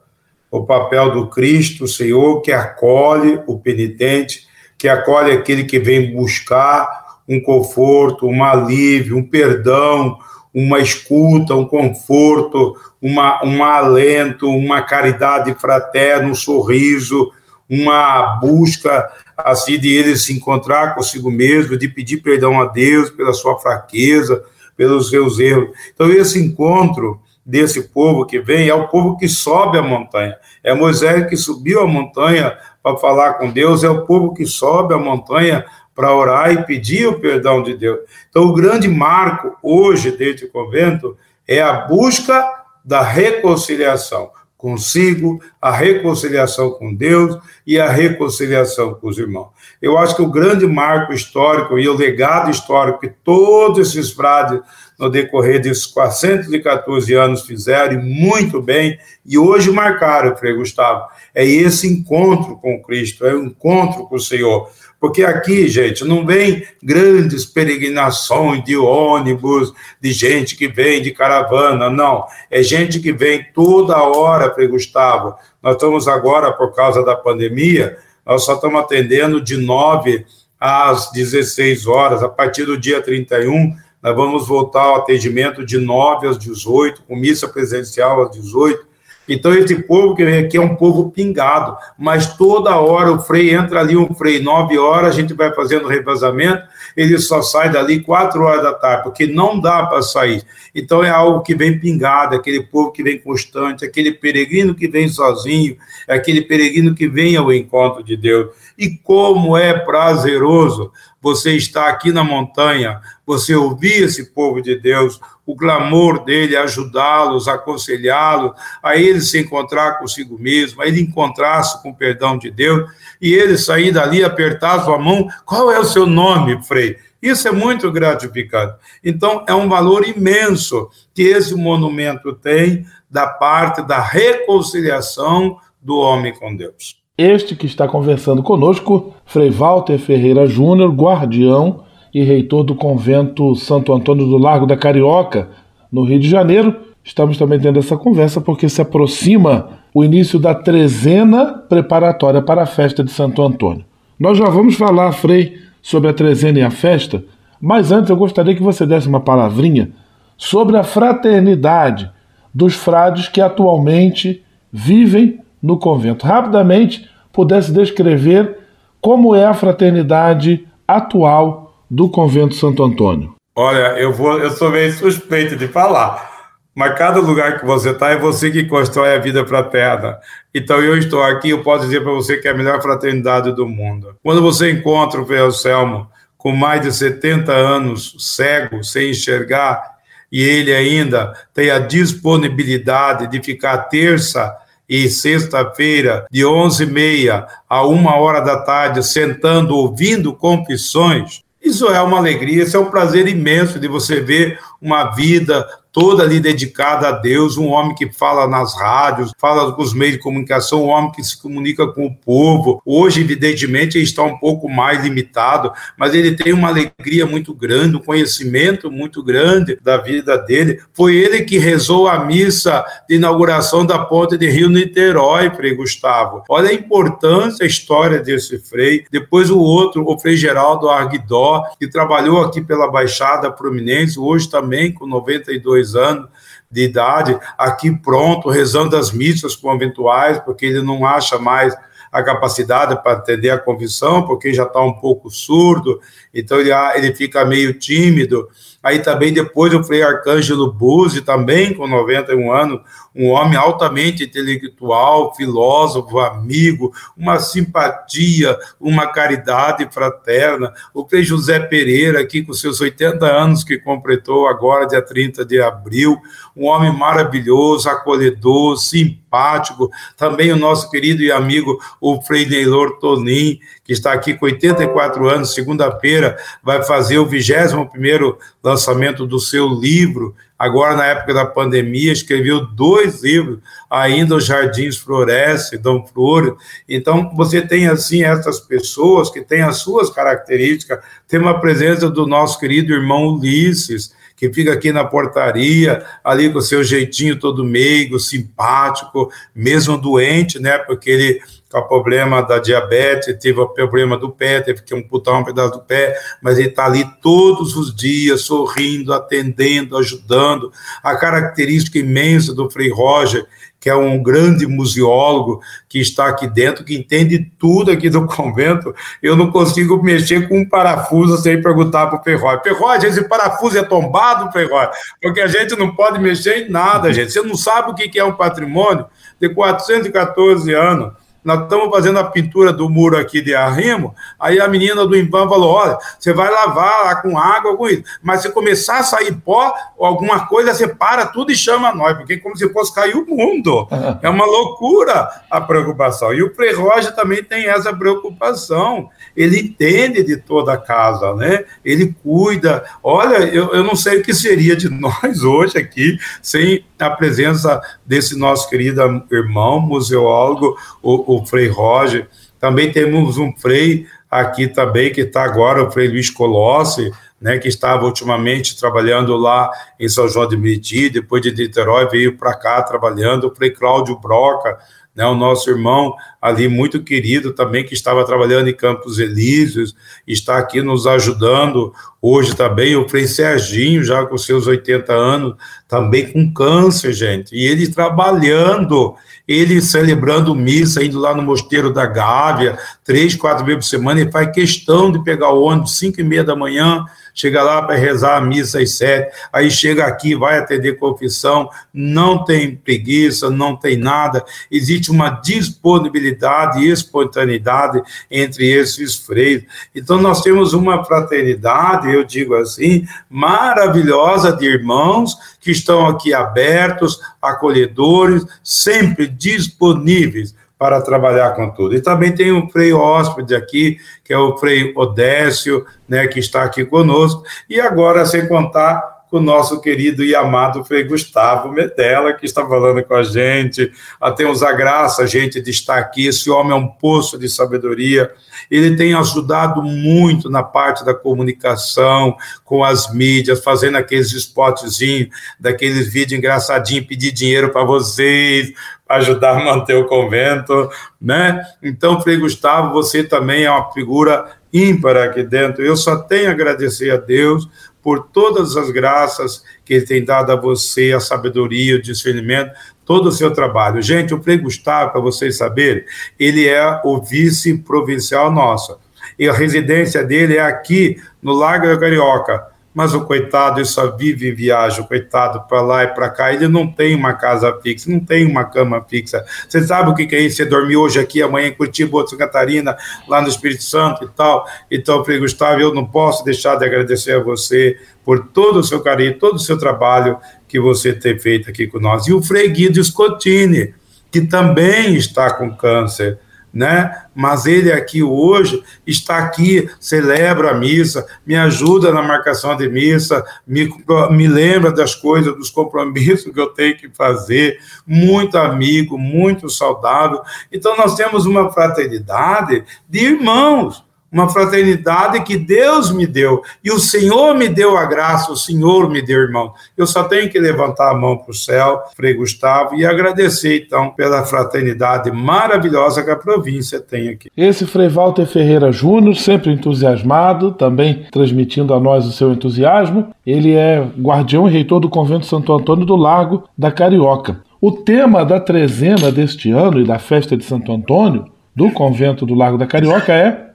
O 0.51 0.65
papel 0.65 1.11
do 1.13 1.29
Cristo, 1.29 1.85
o 1.85 1.89
Senhor, 1.89 2.41
que 2.41 2.53
acolhe 2.53 3.41
o 3.47 3.59
penitente, 3.59 4.47
que 4.79 4.89
acolhe 4.89 5.33
aquele 5.33 5.65
que 5.65 5.79
vem 5.79 6.15
buscar 6.15 7.19
um 7.29 7.41
conforto, 7.41 8.27
um 8.27 8.43
alívio, 8.43 9.17
um 9.17 9.23
perdão, 9.23 10.17
uma 10.61 10.81
escuta, 10.81 11.55
um 11.55 11.65
conforto, 11.65 12.77
uma, 13.01 13.45
um 13.45 13.63
alento, 13.63 14.51
uma 14.51 14.83
caridade 14.83 15.55
fraterna, 15.55 16.29
um 16.29 16.35
sorriso, 16.35 17.31
uma 17.71 18.41
busca 18.41 19.09
assim 19.37 19.79
de 19.79 19.89
ele 19.95 20.17
se 20.17 20.33
encontrar 20.33 20.97
consigo 20.97 21.31
mesmo, 21.31 21.77
de 21.77 21.89
pedir 21.89 22.17
perdão 22.17 22.61
a 22.61 22.65
Deus 22.65 23.09
pela 23.09 23.33
sua 23.33 23.57
fraqueza, 23.61 24.43
pelos 24.77 25.11
seus 25.11 25.39
erros. 25.39 25.69
Então, 25.95 26.11
esse 26.11 26.45
encontro 26.45 27.21
desse 27.47 27.85
povo 27.91 28.27
que 28.27 28.41
vem 28.41 28.69
é 28.69 28.75
o 28.75 28.89
povo 28.89 29.17
que 29.17 29.29
sobe 29.29 29.79
a 29.79 29.83
montanha. 29.83 30.37
É 30.65 30.75
Moisés 30.75 31.29
que 31.29 31.37
subiu 31.37 31.83
a 31.83 31.87
montanha 31.87 32.59
para 32.83 32.97
falar 32.97 33.35
com 33.35 33.49
Deus, 33.49 33.85
é 33.85 33.89
o 33.89 34.05
povo 34.05 34.35
que 34.35 34.45
sobe 34.45 34.93
a 34.93 34.99
montanha 34.99 35.65
para 35.99 36.15
orar 36.15 36.53
e 36.53 36.63
pedir 36.63 37.09
o 37.09 37.19
perdão 37.19 37.61
de 37.61 37.77
Deus. 37.77 37.99
Então, 38.31 38.45
o 38.45 38.53
grande 38.53 38.87
marco 38.87 39.59
hoje 39.61 40.13
deste 40.13 40.47
convento 40.47 41.19
é 41.45 41.61
a 41.61 41.73
busca 41.73 42.49
da 42.85 43.03
reconciliação 43.03 44.31
consigo, 44.57 45.41
a 45.61 45.73
reconciliação 45.73 46.71
com 46.71 46.95
Deus 46.95 47.37
e 47.67 47.81
a 47.81 47.91
reconciliação 47.91 48.95
com 48.95 49.09
os 49.09 49.19
irmãos. 49.19 49.49
Eu 49.83 49.99
acho 49.99 50.15
que 50.15 50.23
o 50.23 50.31
grande 50.31 50.69
marco 50.69 51.13
histórico 51.13 51.77
e 51.77 51.89
o 51.89 51.97
legado 51.97 52.49
histórico 52.49 53.01
que 53.01 53.09
todos 53.09 53.89
esses 53.89 54.13
frades 54.13 54.61
no 54.99 55.09
decorrer 55.09 55.61
desses 55.63 55.87
414 55.87 57.15
anos 57.15 57.43
fizeram 57.43 57.95
e 57.95 58.03
muito 58.03 58.61
bem, 58.61 58.99
e 59.25 59.39
hoje 59.39 59.71
marcaram, 59.71 60.37
Frei 60.37 60.55
Gustavo, 60.55 61.07
é 61.35 61.45
esse 61.45 61.87
encontro 61.87 62.57
com 62.57 62.83
Cristo, 62.83 63.25
é 63.25 63.33
o 63.33 63.45
encontro 63.45 64.07
com 64.07 64.17
o 64.17 64.21
Senhor. 64.21 64.69
Porque 65.01 65.23
aqui, 65.23 65.69
gente, 65.69 66.05
não 66.05 66.27
vem 66.27 66.67
grandes 66.83 67.45
peregrinações 67.45 68.65
de 68.65 68.77
ônibus, 68.77 69.73
de 70.01 70.11
gente 70.11 70.57
que 70.57 70.67
vem 70.67 71.01
de 71.01 71.13
caravana, 71.13 71.89
não. 71.89 72.25
É 72.51 72.65
gente 72.65 72.99
que 72.99 73.13
vem 73.13 73.47
toda 73.55 74.03
hora, 74.03 74.53
Frei 74.53 74.67
Gustavo. 74.67 75.37
Nós 75.63 75.75
estamos 75.75 76.09
agora, 76.09 76.53
por 76.53 76.75
causa 76.75 77.05
da 77.05 77.15
pandemia, 77.15 77.97
nós 78.27 78.45
só 78.45 78.55
estamos 78.55 78.81
atendendo 78.81 79.41
de 79.41 79.57
9 79.57 80.27
às 80.59 81.13
16 81.13 81.87
horas. 81.87 82.21
A 82.21 82.29
partir 82.29 82.65
do 82.65 82.77
dia 82.77 83.01
31, 83.01 83.77
nós 84.03 84.15
vamos 84.15 84.47
voltar 84.47 84.83
ao 84.83 84.97
atendimento 84.97 85.65
de 85.65 85.79
9 85.79 86.29
às 86.29 86.39
18, 86.39 87.03
com 87.03 87.17
missa 87.17 87.49
presencial 87.49 88.23
às 88.23 88.31
18 88.31 88.89
então, 89.29 89.53
esse 89.53 89.83
povo 89.83 90.15
que 90.17 90.25
vem 90.25 90.39
aqui 90.39 90.57
é 90.57 90.61
um 90.61 90.75
povo 90.75 91.11
pingado, 91.11 91.77
mas 91.99 92.35
toda 92.35 92.79
hora 92.79 93.13
o 93.13 93.21
frei 93.21 93.55
entra 93.55 93.81
ali, 93.81 93.95
um 93.95 94.15
frei, 94.15 94.41
nove 94.43 94.79
horas, 94.79 95.11
a 95.11 95.21
gente 95.21 95.35
vai 95.35 95.55
fazendo 95.55 95.87
revezamento, 95.87 96.67
ele 96.99 97.17
só 97.21 97.41
sai 97.43 97.71
dali 97.71 98.01
quatro 98.01 98.43
horas 98.43 98.61
da 98.61 98.75
tarde, 98.75 99.05
porque 99.05 99.25
não 99.25 99.61
dá 99.61 99.87
para 99.87 100.03
sair. 100.03 100.43
Então, 100.75 101.05
é 101.05 101.09
algo 101.09 101.43
que 101.43 101.55
vem 101.55 101.79
pingado, 101.79 102.35
aquele 102.35 102.61
povo 102.61 102.91
que 102.91 103.05
vem 103.05 103.21
constante, 103.21 103.85
aquele 103.85 104.11
peregrino 104.11 104.75
que 104.75 104.89
vem 104.89 105.09
sozinho, 105.09 105.77
aquele 106.09 106.43
peregrino 106.43 106.97
que 106.97 107.07
vem 107.07 107.37
ao 107.37 107.53
encontro 107.53 108.03
de 108.03 108.17
Deus. 108.17 108.49
E 108.77 108.91
como 108.91 109.57
é 109.57 109.79
prazeroso 109.79 110.91
você 111.23 111.53
estar 111.53 111.89
aqui 111.89 112.11
na 112.11 112.25
montanha, 112.25 113.01
você 113.25 113.55
ouvir 113.55 114.03
esse 114.03 114.33
povo 114.33 114.61
de 114.61 114.75
Deus, 114.75 115.21
o 115.47 115.55
clamor 115.55 116.25
dele, 116.25 116.57
ajudá-los, 116.57 117.47
aconselhá-los, 117.47 118.53
a 118.83 118.97
ele 118.97 119.21
se 119.21 119.39
encontrar 119.39 120.01
consigo 120.01 120.37
mesmo, 120.37 120.83
a 120.83 120.87
ele 120.87 121.01
encontrar-se 121.01 121.81
com 121.81 121.91
o 121.91 121.95
perdão 121.95 122.37
de 122.37 122.51
Deus, 122.51 122.91
e 123.21 123.33
ele 123.33 123.57
sair 123.57 123.93
dali, 123.93 124.25
apertar 124.25 124.85
sua 124.85 124.99
mão, 124.99 125.29
qual 125.45 125.71
é 125.71 125.79
o 125.79 125.85
seu 125.85 126.07
nome, 126.07 126.63
Frei? 126.63 126.97
Isso 127.21 127.49
é 127.49 127.53
muito 127.53 127.91
gratificante. 127.91 128.75
Então, 129.05 129.45
é 129.49 129.55
um 129.55 129.69
valor 129.69 130.07
imenso 130.07 130.89
que 131.13 131.23
esse 131.23 131.55
monumento 131.55 132.33
tem 132.33 132.85
da 133.11 133.27
parte 133.27 133.83
da 133.83 134.01
reconciliação 134.01 135.57
do 135.83 135.97
homem 135.97 136.33
com 136.33 136.55
Deus. 136.55 136.97
Este 137.17 137.57
que 137.57 137.67
está 137.67 137.89
conversando 137.89 138.43
conosco, 138.43 139.13
Frei 139.27 139.51
Walter 139.51 139.99
Ferreira 139.99 140.47
Júnior, 140.47 140.95
guardião 140.95 141.85
e 142.15 142.23
reitor 142.23 142.63
do 142.63 142.77
convento 142.77 143.57
Santo 143.57 143.93
Antônio 143.93 144.27
do 144.27 144.39
Largo 144.39 144.67
da 144.67 144.77
Carioca, 144.77 145.49
no 145.91 146.05
Rio 146.05 146.21
de 146.21 146.29
Janeiro. 146.29 146.77
Estamos 147.03 147.37
também 147.37 147.59
tendo 147.59 147.79
essa 147.79 147.97
conversa 147.97 148.41
porque 148.41 148.69
se 148.69 148.81
aproxima 148.81 149.81
o 149.99 150.05
início 150.05 150.39
da 150.39 150.55
trezena 150.55 151.55
preparatória 151.69 152.41
para 152.41 152.63
a 152.63 152.67
festa 152.67 153.03
de 153.03 153.11
Santo 153.11 153.43
Antônio. 153.43 153.85
Nós 154.17 154.39
já 154.39 154.45
vamos 154.45 154.77
falar, 154.77 155.11
Frei, 155.11 155.59
sobre 155.83 156.09
a 156.09 156.13
trezena 156.13 156.61
e 156.61 156.63
a 156.63 156.71
festa, 156.71 157.25
mas 157.61 157.91
antes 157.91 158.09
eu 158.09 158.17
gostaria 158.17 158.55
que 158.55 158.63
você 158.63 158.87
desse 158.87 159.09
uma 159.09 159.19
palavrinha 159.19 159.91
sobre 160.37 160.77
a 160.77 160.85
fraternidade 160.85 162.09
dos 162.55 162.77
frades 162.77 163.27
que 163.27 163.41
atualmente 163.41 164.41
vivem 164.73 165.41
no 165.61 165.77
convento. 165.77 166.25
Rapidamente, 166.25 167.11
pudesse 167.33 167.73
descrever 167.73 168.57
como 169.01 169.35
é 169.35 169.47
a 169.47 169.55
fraternidade 169.55 170.65
atual 170.87 171.75
do 171.91 172.09
convento 172.09 172.55
Santo 172.55 172.85
Antônio. 172.85 173.35
Olha, 173.57 173.99
eu 173.99 174.13
vou, 174.13 174.39
eu 174.39 174.51
sou 174.53 174.71
meio 174.71 174.93
suspeito 174.93 175.57
de 175.57 175.67
falar, 175.67 176.38
mas 176.79 176.97
cada 176.97 177.19
lugar 177.19 177.59
que 177.59 177.67
você 177.67 177.91
está 177.91 178.11
é 178.11 178.17
você 178.17 178.53
que 178.53 178.63
constrói 178.63 179.13
a 179.13 179.19
vida 179.19 179.45
fraterna. 179.45 180.17
Então 180.55 180.81
eu 180.81 180.97
estou 180.97 181.21
aqui, 181.21 181.51
eu 181.51 181.61
posso 181.61 181.87
dizer 181.87 182.05
para 182.05 182.13
você 182.13 182.37
que 182.37 182.47
é 182.47 182.53
a 182.53 182.57
melhor 182.57 182.81
fraternidade 182.81 183.51
do 183.51 183.67
mundo. 183.67 184.15
Quando 184.23 184.41
você 184.41 184.71
encontra 184.71 185.21
o 185.21 185.25
Velselmo 185.25 186.09
com 186.37 186.53
mais 186.53 186.81
de 186.81 186.93
70 186.93 187.51
anos, 187.51 188.15
cego, 188.21 188.85
sem 188.85 189.11
enxergar, 189.11 189.83
e 190.31 190.41
ele 190.41 190.73
ainda 190.73 191.33
tem 191.53 191.69
a 191.69 191.81
disponibilidade 191.81 193.27
de 193.27 193.43
ficar 193.43 193.79
terça 193.89 194.57
e 194.89 195.09
sexta-feira, 195.09 196.27
de 196.31 196.43
11h30 196.43 197.45
a 197.69 197.87
uma 197.89 198.15
hora 198.15 198.39
da 198.41 198.57
tarde, 198.57 199.03
sentando, 199.03 199.75
ouvindo 199.75 200.33
confissões, 200.33 201.43
isso 201.61 201.87
é 201.89 202.01
uma 202.01 202.19
alegria, 202.19 202.63
isso 202.63 202.77
é 202.77 202.81
um 202.81 202.91
prazer 202.91 203.27
imenso 203.27 203.81
de 203.81 203.89
você 203.89 204.21
ver 204.21 204.61
uma 204.81 205.11
vida 205.11 205.69
toda 205.99 206.23
ali 206.23 206.39
dedicada 206.39 207.09
a 207.09 207.11
Deus, 207.11 207.57
um 207.57 207.67
homem 207.71 207.93
que 207.93 208.09
fala 208.13 208.47
nas 208.47 208.79
rádios, 208.79 209.33
fala 209.37 209.73
com 209.73 209.83
os 209.83 209.93
meios 209.93 210.15
de 210.15 210.23
comunicação, 210.23 210.85
um 210.85 210.91
homem 210.91 211.11
que 211.11 211.25
se 211.25 211.43
comunica 211.43 211.89
com 211.89 212.07
o 212.07 212.15
povo. 212.15 212.81
Hoje, 212.87 213.21
evidentemente, 213.21 213.99
ele 213.99 214.05
está 214.05 214.23
um 214.23 214.39
pouco 214.39 214.69
mais 214.69 215.03
limitado, 215.03 215.73
mas 215.97 216.15
ele 216.15 216.37
tem 216.37 216.53
uma 216.53 216.69
alegria 216.69 217.27
muito 217.27 217.53
grande, 217.53 217.97
um 217.97 218.01
conhecimento 218.01 218.93
muito 218.93 219.25
grande 219.25 219.77
da 219.83 219.97
vida 219.97 220.39
dele. 220.39 220.81
Foi 220.93 221.17
ele 221.17 221.43
que 221.43 221.59
rezou 221.59 222.07
a 222.07 222.25
missa 222.25 222.85
de 223.09 223.17
inauguração 223.17 223.85
da 223.85 223.99
ponte 223.99 224.39
de 224.39 224.49
Rio 224.49 224.69
Niterói, 224.69 225.51
Frei 225.51 225.75
Gustavo. 225.75 226.45
Olha 226.49 226.71
a 226.71 226.75
importância, 226.75 227.65
a 227.65 227.67
história 227.67 228.21
desse 228.21 228.57
frei. 228.61 229.05
Depois 229.11 229.51
o 229.51 229.59
outro, 229.59 230.09
o 230.09 230.17
Frei 230.17 230.37
Geraldo 230.37 230.89
Arguidó, 230.89 231.65
que 231.77 231.89
trabalhou 231.89 232.41
aqui 232.41 232.61
pela 232.61 232.89
Baixada 232.89 233.53
Fluminense, 233.53 234.17
hoje 234.17 234.49
também 234.49 234.93
com 234.93 235.05
92 235.05 235.88
52 235.89 235.95
anos 235.97 236.29
de 236.71 236.83
idade, 236.83 237.39
aqui 237.57 237.91
pronto, 237.91 238.51
rezando 238.51 238.97
as 238.97 239.11
missas 239.11 239.57
conventuais, 239.57 240.39
porque 240.41 240.67
ele 240.67 240.83
não 240.83 241.07
acha 241.07 241.39
mais 241.39 241.75
a 242.13 242.23
capacidade 242.23 243.03
para 243.03 243.13
atender 243.13 243.51
a 243.51 243.59
convicção, 243.59 244.27
porque 244.27 244.53
já 244.53 244.65
está 244.65 244.81
um 244.83 244.95
pouco 244.95 245.31
surdo, 245.31 246.01
então 246.33 246.59
ele, 246.59 246.71
ele 246.95 247.15
fica 247.15 247.45
meio 247.45 247.79
tímido. 247.79 248.49
Aí 248.83 249.01
também 249.01 249.33
depois 249.33 249.75
o 249.75 249.83
Frei 249.83 250.03
Arcângelo 250.03 250.73
Buzzi, 250.73 251.21
também 251.21 251.75
com 251.75 251.89
91 251.89 252.53
anos, 252.53 252.81
um 253.15 253.31
homem 253.31 253.59
altamente 253.59 254.23
intelectual, 254.23 255.35
filósofo, 255.35 256.21
amigo, 256.21 256.93
uma 257.17 257.41
simpatia, 257.41 258.57
uma 258.81 259.09
caridade 259.09 259.89
fraterna. 259.91 260.73
O 260.95 261.05
Frei 261.05 261.25
José 261.25 261.59
Pereira, 261.59 262.21
aqui 262.21 262.43
com 262.43 262.53
seus 262.53 262.81
80 262.81 263.27
anos, 263.27 263.65
que 263.65 263.77
completou 263.79 264.47
agora, 264.47 264.87
dia 264.87 265.03
30 265.03 265.45
de 265.45 265.61
abril, 265.61 266.17
um 266.57 266.67
homem 266.67 266.93
maravilhoso, 266.93 267.89
acolhedor, 267.89 268.77
simpático. 268.77 269.91
Também 270.17 270.53
o 270.53 270.57
nosso 270.57 270.89
querido 270.89 271.21
e 271.23 271.33
amigo, 271.33 271.81
o 272.01 272.23
Frei 272.23 272.47
Neylor 272.47 272.99
Tonin, 273.01 273.59
que 273.89 273.95
está 273.95 274.13
aqui 274.13 274.35
com 274.35 274.45
84 274.45 275.27
anos, 275.27 275.55
segunda-feira, 275.55 276.37
vai 276.63 276.85
fazer 276.85 277.19
o 277.19 277.27
21º 277.27 278.37
lançamento 278.63 279.27
do 279.27 279.41
seu 279.41 279.67
livro, 279.67 280.37
Agora, 280.59 280.97
na 280.97 281.07
época 281.07 281.33
da 281.33 281.47
pandemia, 281.47 282.13
escreveu 282.13 282.67
dois 282.67 283.23
livros, 283.23 283.61
ainda 283.89 284.35
Os 284.35 284.45
Jardins 284.45 284.97
Floresce, 284.97 285.79
Dom 285.79 286.05
Flor. 286.05 286.59
Então, 286.89 287.33
você 287.37 287.63
tem, 287.63 287.87
assim, 287.87 288.25
essas 288.25 288.59
pessoas 288.59 289.31
que 289.31 289.41
têm 289.41 289.63
as 289.63 289.77
suas 289.77 290.11
características. 290.11 290.99
Tem 291.29 291.39
uma 291.39 291.61
presença 291.61 292.11
do 292.11 292.27
nosso 292.27 292.59
querido 292.59 292.93
irmão 292.93 293.29
Ulisses, 293.29 294.13
que 294.37 294.53
fica 294.53 294.73
aqui 294.73 294.91
na 294.91 295.05
portaria, 295.05 296.05
ali 296.25 296.51
com 296.51 296.59
o 296.59 296.63
seu 296.63 296.83
jeitinho 296.83 297.39
todo 297.39 297.65
meigo, 297.65 298.19
simpático, 298.19 299.31
mesmo 299.55 299.97
doente, 299.97 300.59
né? 300.59 300.77
Porque 300.79 301.09
ele 301.11 301.41
com 301.71 301.79
o 301.79 301.83
problema 301.83 302.41
da 302.41 302.59
diabetes, 302.59 303.37
teve 303.39 303.61
o 303.61 303.69
problema 303.69 304.17
do 304.17 304.31
pé, 304.31 304.61
teve 304.61 304.83
que 304.83 304.95
amputar 304.95 305.35
um 305.35 305.45
pedaço 305.45 305.73
do 305.73 305.81
pé, 305.81 306.19
mas 306.43 306.59
ele 306.59 306.69
está 306.69 306.87
ali 306.87 307.05
todos 307.21 307.77
os 307.77 307.95
dias, 307.95 308.43
sorrindo, 308.43 309.13
atendendo, 309.13 309.97
ajudando. 309.99 310.73
A 311.03 311.15
característica 311.15 311.99
imensa 311.99 312.55
do 312.55 312.71
Frei 312.71 312.91
Roger, 312.91 313.47
que 313.79 313.91
é 313.91 313.95
um 313.95 314.21
grande 314.23 314.67
museólogo 314.67 315.61
que 315.89 316.01
está 316.01 316.29
aqui 316.29 316.49
dentro, 316.49 316.85
que 316.85 316.97
entende 316.97 317.53
tudo 317.59 317.91
aqui 317.91 318.09
do 318.09 318.27
convento, 318.27 318.95
eu 319.23 319.37
não 319.37 319.53
consigo 319.53 320.03
mexer 320.03 320.49
com 320.49 320.61
um 320.61 320.69
parafuso 320.69 321.37
sem 321.37 321.61
perguntar 321.61 322.07
para 322.07 322.19
o 322.19 322.23
Frei 322.23 322.35
Roger, 322.73 323.11
esse 323.11 323.29
parafuso 323.29 323.79
é 323.79 323.83
tombado, 323.83 324.51
Frei 324.53 324.67
Roger? 324.67 324.91
Porque 325.21 325.43
a 325.43 325.47
gente 325.47 325.77
não 325.77 325.95
pode 325.95 326.19
mexer 326.19 326.67
em 326.67 326.71
nada, 326.71 327.13
gente. 327.13 327.31
Você 327.31 327.43
não 327.43 327.57
sabe 327.57 327.91
o 327.91 327.95
que 327.95 328.19
é 328.19 328.25
um 328.25 328.33
patrimônio 328.33 329.05
de 329.39 329.51
414 329.51 330.73
anos 330.73 331.13
nós 331.49 331.63
estamos 331.63 331.89
fazendo 331.89 332.19
a 332.19 332.25
pintura 332.25 332.75
do 332.75 332.91
muro 332.91 333.17
aqui 333.17 333.41
de 333.41 333.55
arrimo, 333.55 334.15
aí 334.39 334.61
a 334.61 334.69
menina 334.69 335.07
do 335.07 335.17
Imbam 335.17 335.49
falou, 335.49 335.71
olha, 335.73 335.97
você 336.19 336.31
vai 336.31 336.51
lavar 336.51 337.07
lá 337.07 337.23
com 337.23 337.39
água, 337.39 337.75
com 337.75 337.89
isso, 337.89 338.03
mas 338.23 338.43
se 338.43 338.53
começar 338.53 338.99
a 338.99 339.03
sair 339.03 339.33
pó, 339.33 339.73
alguma 339.99 340.47
coisa, 340.47 340.75
você 340.75 340.87
para 340.87 341.25
tudo 341.25 341.51
e 341.51 341.57
chama 341.57 341.95
nós, 341.95 342.19
porque 342.19 342.35
é 342.35 342.37
como 342.37 342.55
se 342.55 342.71
fosse 342.71 342.95
cair 342.95 343.17
o 343.17 343.25
mundo. 343.25 343.89
É 344.21 344.29
uma 344.29 344.45
loucura 344.45 345.27
a 345.51 345.59
preocupação. 345.59 346.35
E 346.35 346.43
o 346.43 346.55
Frei 346.55 346.75
Roger 346.75 347.15
também 347.15 347.43
tem 347.43 347.67
essa 347.67 347.95
preocupação. 347.95 349.09
Ele 349.35 349.59
entende 349.59 350.23
de 350.23 350.37
toda 350.37 350.75
a 350.75 350.77
casa, 350.77 351.35
né? 351.35 351.65
Ele 351.83 352.15
cuida. 352.23 352.85
Olha, 353.03 353.39
eu, 353.39 353.73
eu 353.73 353.83
não 353.83 353.97
sei 353.97 354.19
o 354.19 354.23
que 354.23 354.35
seria 354.35 354.77
de 354.77 354.89
nós 354.93 355.43
hoje 355.43 355.79
aqui 355.79 356.19
sem 356.43 356.85
a 356.99 357.11
presença 357.11 357.81
desse 358.05 358.37
nosso 358.37 358.69
querido 358.69 359.01
irmão, 359.31 359.81
museólogo, 359.81 360.77
o, 361.03 361.37
o 361.37 361.38
Frei 361.47 361.69
Roger. 361.69 362.29
Também 362.59 362.91
temos 362.91 363.39
um 363.39 363.53
Frei 363.57 364.07
aqui 364.31 364.69
também, 364.69 365.13
que 365.13 365.23
está 365.23 365.43
agora, 365.43 365.83
o 365.83 365.91
Frei 365.91 366.09
Luiz 366.09 366.31
Colossi, 366.31 367.11
né, 367.41 367.59
que 367.59 367.69
estava 367.69 368.05
ultimamente 368.05 368.77
trabalhando 368.79 369.37
lá 369.37 369.71
em 369.99 370.09
São 370.09 370.29
João 370.29 370.49
de 370.49 370.57
Meriti, 370.57 371.09
depois 371.09 371.41
de 371.41 371.55
Niterói 371.55 372.09
veio 372.09 372.37
para 372.37 372.55
cá 372.55 372.83
trabalhando, 372.83 373.45
o 373.45 373.55
Frei 373.55 373.71
Cláudio 373.71 374.19
Broca, 374.19 374.77
né, 375.15 375.25
o 375.25 375.35
nosso 375.35 375.71
irmão 375.71 376.15
ali 376.41 376.69
muito 376.69 377.03
querido 377.03 377.53
também, 377.53 377.85
que 377.85 377.95
estava 377.95 378.25
trabalhando 378.25 378.69
em 378.69 378.75
Campos 378.75 379.19
Elíseos, 379.19 379.95
está 380.27 380.59
aqui 380.59 380.83
nos 380.83 381.07
ajudando 381.07 381.93
hoje 382.21 382.55
também, 382.55 382.97
o 382.97 383.09
Frei 383.09 383.27
Serginho, 383.27 384.03
já 384.03 384.27
com 384.27 384.37
seus 384.37 384.67
80 384.67 385.13
anos, 385.13 385.55
também 385.87 386.31
com 386.31 386.53
câncer, 386.53 387.13
gente, 387.13 387.55
e 387.55 387.67
ele 387.67 387.89
trabalhando, 387.89 389.15
ele 389.47 389.81
celebrando 389.81 390.55
missa, 390.55 391.03
indo 391.03 391.19
lá 391.19 391.35
no 391.35 391.43
Mosteiro 391.43 391.93
da 391.93 392.05
Gávea, 392.05 392.79
três, 393.05 393.35
quatro 393.35 393.65
vezes 393.65 393.85
por 393.85 393.89
semana, 393.89 394.21
ele 394.21 394.31
faz 394.31 394.53
questão 394.53 395.11
de 395.11 395.23
pegar 395.25 395.51
o 395.51 395.63
ônibus 395.63 395.97
cinco 395.97 396.21
e 396.21 396.25
meia 396.25 396.45
da 396.45 396.55
manhã, 396.55 397.05
chega 397.39 397.63
lá 397.63 397.81
para 397.81 397.95
rezar 397.95 398.37
a 398.37 398.41
missa 398.41 398.81
às 398.81 398.97
sete, 398.97 399.33
aí 399.53 399.71
chega 399.71 400.05
aqui, 400.05 400.35
vai 400.35 400.59
atender 400.59 400.99
confissão, 400.99 401.71
não 401.95 402.45
tem 402.45 402.75
preguiça, 402.75 403.49
não 403.49 403.77
tem 403.77 403.97
nada, 403.97 404.45
existe 404.71 405.11
uma 405.11 405.31
disponibilidade 405.31 406.81
e 406.81 406.91
espontaneidade 406.91 408.03
entre 408.29 408.69
esses 408.69 409.15
freios. 409.15 409.63
Então, 409.95 410.21
nós 410.21 410.43
temos 410.43 410.75
uma 410.75 411.05
fraternidade, 411.05 412.08
eu 412.13 412.25
digo 412.25 412.55
assim, 412.55 413.07
maravilhosa 413.29 414.53
de 414.53 414.67
irmãos 414.67 415.37
que 415.61 415.71
estão 415.71 416.07
aqui 416.07 416.33
abertos, 416.33 417.21
acolhedores, 417.41 418.45
sempre 418.63 419.27
disponíveis 419.27 420.55
para 420.79 421.01
trabalhar 421.01 421.51
com 421.57 421.71
tudo. 421.71 421.97
E 421.97 422.01
também 422.01 422.33
tem 422.33 422.53
o 422.53 422.69
Frei 422.71 422.93
Hóspede 422.93 423.55
aqui, 423.55 423.99
que 424.25 424.33
é 424.33 424.39
o 424.39 424.57
Frei 424.57 424.93
Odécio, 424.97 425.85
né, 426.09 426.27
que 426.29 426.39
está 426.39 426.63
aqui 426.63 426.85
conosco, 426.85 427.43
e 427.69 427.81
agora, 427.81 428.25
sem 428.25 428.47
contar 428.47 429.18
com 429.31 429.39
o 429.39 429.43
nosso 429.43 429.81
querido 429.81 430.25
e 430.25 430.35
amado 430.35 430.85
Frei 430.85 431.05
Gustavo 431.05 431.71
Medella, 431.71 432.33
que 432.33 432.47
está 432.47 432.67
falando 432.67 433.03
com 433.05 433.15
a 433.15 433.23
gente. 433.23 433.93
Ah, 434.21 434.31
temos 434.31 434.63
a 434.63 434.73
graça, 434.73 435.27
gente, 435.27 435.61
de 435.61 435.71
estar 435.71 435.99
aqui. 435.99 436.27
Esse 436.27 436.51
homem 436.51 436.73
é 436.73 436.77
um 436.77 436.89
poço 436.89 437.39
de 437.39 437.49
sabedoria. 437.49 438.31
Ele 438.71 438.97
tem 438.97 439.15
ajudado 439.15 439.83
muito 439.83 440.49
na 440.49 440.63
parte 440.63 441.05
da 441.05 441.15
comunicação 441.15 442.37
com 442.65 442.83
as 442.83 443.13
mídias, 443.13 443.63
fazendo 443.63 443.97
aqueles 443.97 444.33
spotzinhos, 444.33 445.29
daqueles 445.61 446.11
vídeos 446.13 446.39
engraçadinhos, 446.39 447.07
pedir 447.07 447.33
dinheiro 447.33 447.71
para 447.71 447.85
vocês, 447.85 448.73
ajudar 449.09 449.59
a 449.59 449.65
manter 449.65 449.95
o 449.95 450.07
convento, 450.07 450.91
né? 451.21 451.65
Então, 451.83 452.21
Frei 452.21 452.37
Gustavo, 452.37 452.93
você 452.93 453.25
também 453.25 453.65
é 453.65 453.71
uma 453.71 453.91
figura 453.93 454.59
ímpar 454.73 455.17
aqui 455.17 455.43
dentro. 455.43 455.83
Eu 455.83 455.97
só 455.97 456.17
tenho 456.17 456.49
a 456.49 456.53
agradecer 456.53 457.11
a 457.11 457.17
Deus 457.17 457.69
por 458.09 458.29
todas 458.33 458.75
as 458.75 458.91
graças 458.91 459.63
que 459.85 459.93
Ele 459.93 460.07
tem 460.07 460.25
dado 460.25 460.51
a 460.51 460.57
você, 460.57 461.13
a 461.13 461.21
sabedoria, 461.21 461.97
o 461.97 462.01
discernimento, 462.01 462.73
todo 463.05 463.27
o 463.27 463.33
seu 463.33 463.53
trabalho. 463.53 464.01
Gente, 464.01 464.33
o 464.33 464.43
Frei 464.43 464.57
Gustavo, 464.57 465.13
para 465.13 465.21
vocês 465.21 465.59
saberem, 465.59 466.07
ele 466.39 466.67
é 466.67 467.03
o 467.05 467.21
vice-provincial 467.21 468.51
nosso. 468.51 468.99
E 469.39 469.47
a 469.47 469.53
residência 469.53 470.25
dele 470.25 470.57
é 470.57 470.63
aqui 470.63 471.21
no 471.43 471.53
Lago 471.53 471.87
da 471.87 471.99
Carioca 471.99 472.67
mas 472.99 473.15
o 473.15 473.21
coitado 473.21 473.79
ele 473.79 473.87
só 473.87 474.11
vive 474.17 474.49
em 474.49 474.53
viagem, 474.53 475.01
o 475.01 475.07
coitado 475.07 475.61
para 475.69 475.81
lá 475.81 476.03
e 476.03 476.09
para 476.09 476.29
cá, 476.29 476.53
ele 476.53 476.67
não 476.67 476.85
tem 476.85 477.15
uma 477.15 477.33
casa 477.33 477.73
fixa, 477.81 478.11
não 478.11 478.19
tem 478.19 478.45
uma 478.45 478.65
cama 478.65 479.07
fixa. 479.09 479.45
Você 479.69 479.87
sabe 479.87 480.11
o 480.11 480.15
que, 480.17 480.35
é 480.35 480.41
isso? 480.41 480.57
Você 480.57 480.65
dormir 480.65 480.97
hoje 480.97 481.21
aqui, 481.21 481.41
amanhã 481.41 481.69
em 481.69 481.75
Curitiba, 481.75 482.27
Santa 482.27 482.39
Catarina, 482.39 482.97
lá 483.29 483.41
no 483.41 483.47
Espírito 483.47 483.85
Santo 483.85 484.25
e 484.25 484.29
tal. 484.31 484.67
Então, 484.91 485.25
Frei 485.25 485.39
Gustavo, 485.39 485.81
eu 485.81 485.95
não 485.95 486.05
posso 486.05 486.45
deixar 486.45 486.75
de 486.75 486.87
agradecer 486.87 487.37
a 487.37 487.39
você 487.39 487.97
por 488.25 488.49
todo 488.49 488.81
o 488.81 488.83
seu 488.83 489.01
carinho, 489.01 489.39
todo 489.39 489.55
o 489.55 489.61
seu 489.61 489.79
trabalho 489.79 490.37
que 490.67 490.81
você 490.81 491.13
tem 491.13 491.39
feito 491.39 491.71
aqui 491.71 491.87
com 491.87 492.01
nós. 492.01 492.27
E 492.27 492.33
o 492.33 492.43
Frei 492.43 492.69
Guido 492.69 493.05
Scottini, 493.05 493.95
que 494.29 494.41
também 494.41 495.15
está 495.15 495.55
com 495.55 495.71
câncer 495.71 496.41
né? 496.73 497.25
Mas 497.35 497.67
ele 497.67 497.93
aqui 497.93 498.23
hoje 498.23 498.83
está 499.07 499.39
aqui, 499.39 499.89
celebra 499.99 500.71
a 500.71 500.75
missa, 500.75 501.27
me 501.47 501.57
ajuda 501.57 502.13
na 502.13 502.23
marcação 502.23 502.77
de 502.77 502.89
missa, 502.89 503.45
me, 503.67 503.93
me 504.31 504.47
lembra 504.47 504.93
das 504.93 505.15
coisas, 505.15 505.57
dos 505.57 505.71
compromissos 505.71 506.53
que 506.53 506.61
eu 506.61 506.69
tenho 506.69 506.97
que 506.97 507.09
fazer, 507.11 507.79
muito 508.07 508.59
amigo, 508.59 509.19
muito 509.19 509.69
saudável. 509.69 510.41
Então 510.71 510.97
nós 510.97 511.15
temos 511.15 511.47
uma 511.47 511.73
fraternidade 511.73 512.85
de 513.09 513.19
irmãos, 513.19 514.05
uma 514.31 514.49
fraternidade 514.49 515.43
que 515.43 515.57
Deus 515.57 516.13
me 516.13 516.27
deu, 516.27 516.63
e 516.85 516.91
o 516.91 516.99
Senhor 516.99 517.55
me 517.55 517.69
deu 517.69 517.97
a 517.97 518.05
graça, 518.05 518.53
o 518.53 518.57
Senhor 518.57 519.11
me 519.11 519.23
deu, 519.23 519.41
irmão. 519.41 519.73
Eu 519.97 520.07
só 520.07 520.25
tenho 520.25 520.51
que 520.51 520.59
levantar 520.59 521.11
a 521.11 521.15
mão 521.15 521.37
para 521.37 521.51
o 521.51 521.55
céu, 521.55 522.03
Frei 522.15 522.35
Gustavo, 522.35 522.95
e 522.95 523.07
agradecer, 523.07 523.85
então, 523.87 524.11
pela 524.11 524.45
fraternidade 524.45 525.31
maravilhosa 525.31 526.23
que 526.23 526.31
a 526.31 526.37
província 526.37 527.01
tem 527.01 527.31
aqui. 527.31 527.51
Esse 527.57 527.87
Frei 527.87 528.09
Walter 528.09 528.47
Ferreira 528.47 528.93
Júnior, 528.93 529.37
sempre 529.37 529.73
entusiasmado, 529.73 530.73
também 530.73 531.27
transmitindo 531.33 531.95
a 531.95 532.01
nós 532.01 532.27
o 532.27 532.33
seu 532.33 532.53
entusiasmo, 532.53 533.29
ele 533.47 533.75
é 533.75 534.07
guardião 534.19 534.69
e 534.69 534.71
reitor 534.71 535.01
do 535.01 535.09
convento 535.09 535.47
Santo 535.47 535.73
Antônio 535.73 536.05
do 536.05 536.17
Largo 536.17 536.65
da 536.77 536.91
Carioca. 536.91 537.61
O 537.81 537.93
tema 537.93 538.45
da 538.45 538.59
trezena 538.59 539.31
deste 539.31 539.71
ano 539.71 540.01
e 540.01 540.05
da 540.05 540.19
festa 540.19 540.57
de 540.57 540.65
Santo 540.65 540.93
Antônio, 540.93 541.47
do 541.75 541.91
convento 541.93 542.45
do 542.45 542.55
Largo 542.55 542.77
da 542.77 542.87
Carioca, 542.87 543.33
é 543.33 543.68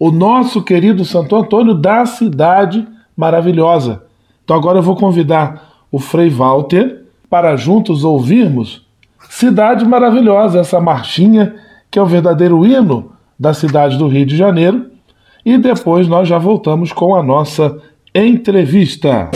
o 0.00 0.10
nosso 0.10 0.62
querido 0.62 1.04
Santo 1.04 1.36
Antônio 1.36 1.74
da 1.74 2.06
cidade 2.06 2.88
maravilhosa. 3.14 4.02
Então 4.42 4.56
agora 4.56 4.78
eu 4.78 4.82
vou 4.82 4.96
convidar 4.96 5.84
o 5.92 5.98
Frei 5.98 6.30
Walter 6.30 7.04
para 7.28 7.54
juntos 7.54 8.02
ouvirmos 8.02 8.88
Cidade 9.28 9.84
Maravilhosa, 9.84 10.60
essa 10.60 10.80
marchinha 10.80 11.54
que 11.90 11.98
é 11.98 12.02
o 12.02 12.06
verdadeiro 12.06 12.64
hino 12.64 13.12
da 13.38 13.52
cidade 13.52 13.98
do 13.98 14.08
Rio 14.08 14.24
de 14.24 14.36
Janeiro. 14.36 14.86
E 15.44 15.58
depois 15.58 16.08
nós 16.08 16.26
já 16.26 16.38
voltamos 16.38 16.92
com 16.92 17.14
a 17.14 17.22
nossa 17.22 17.78
entrevista. 18.14 19.30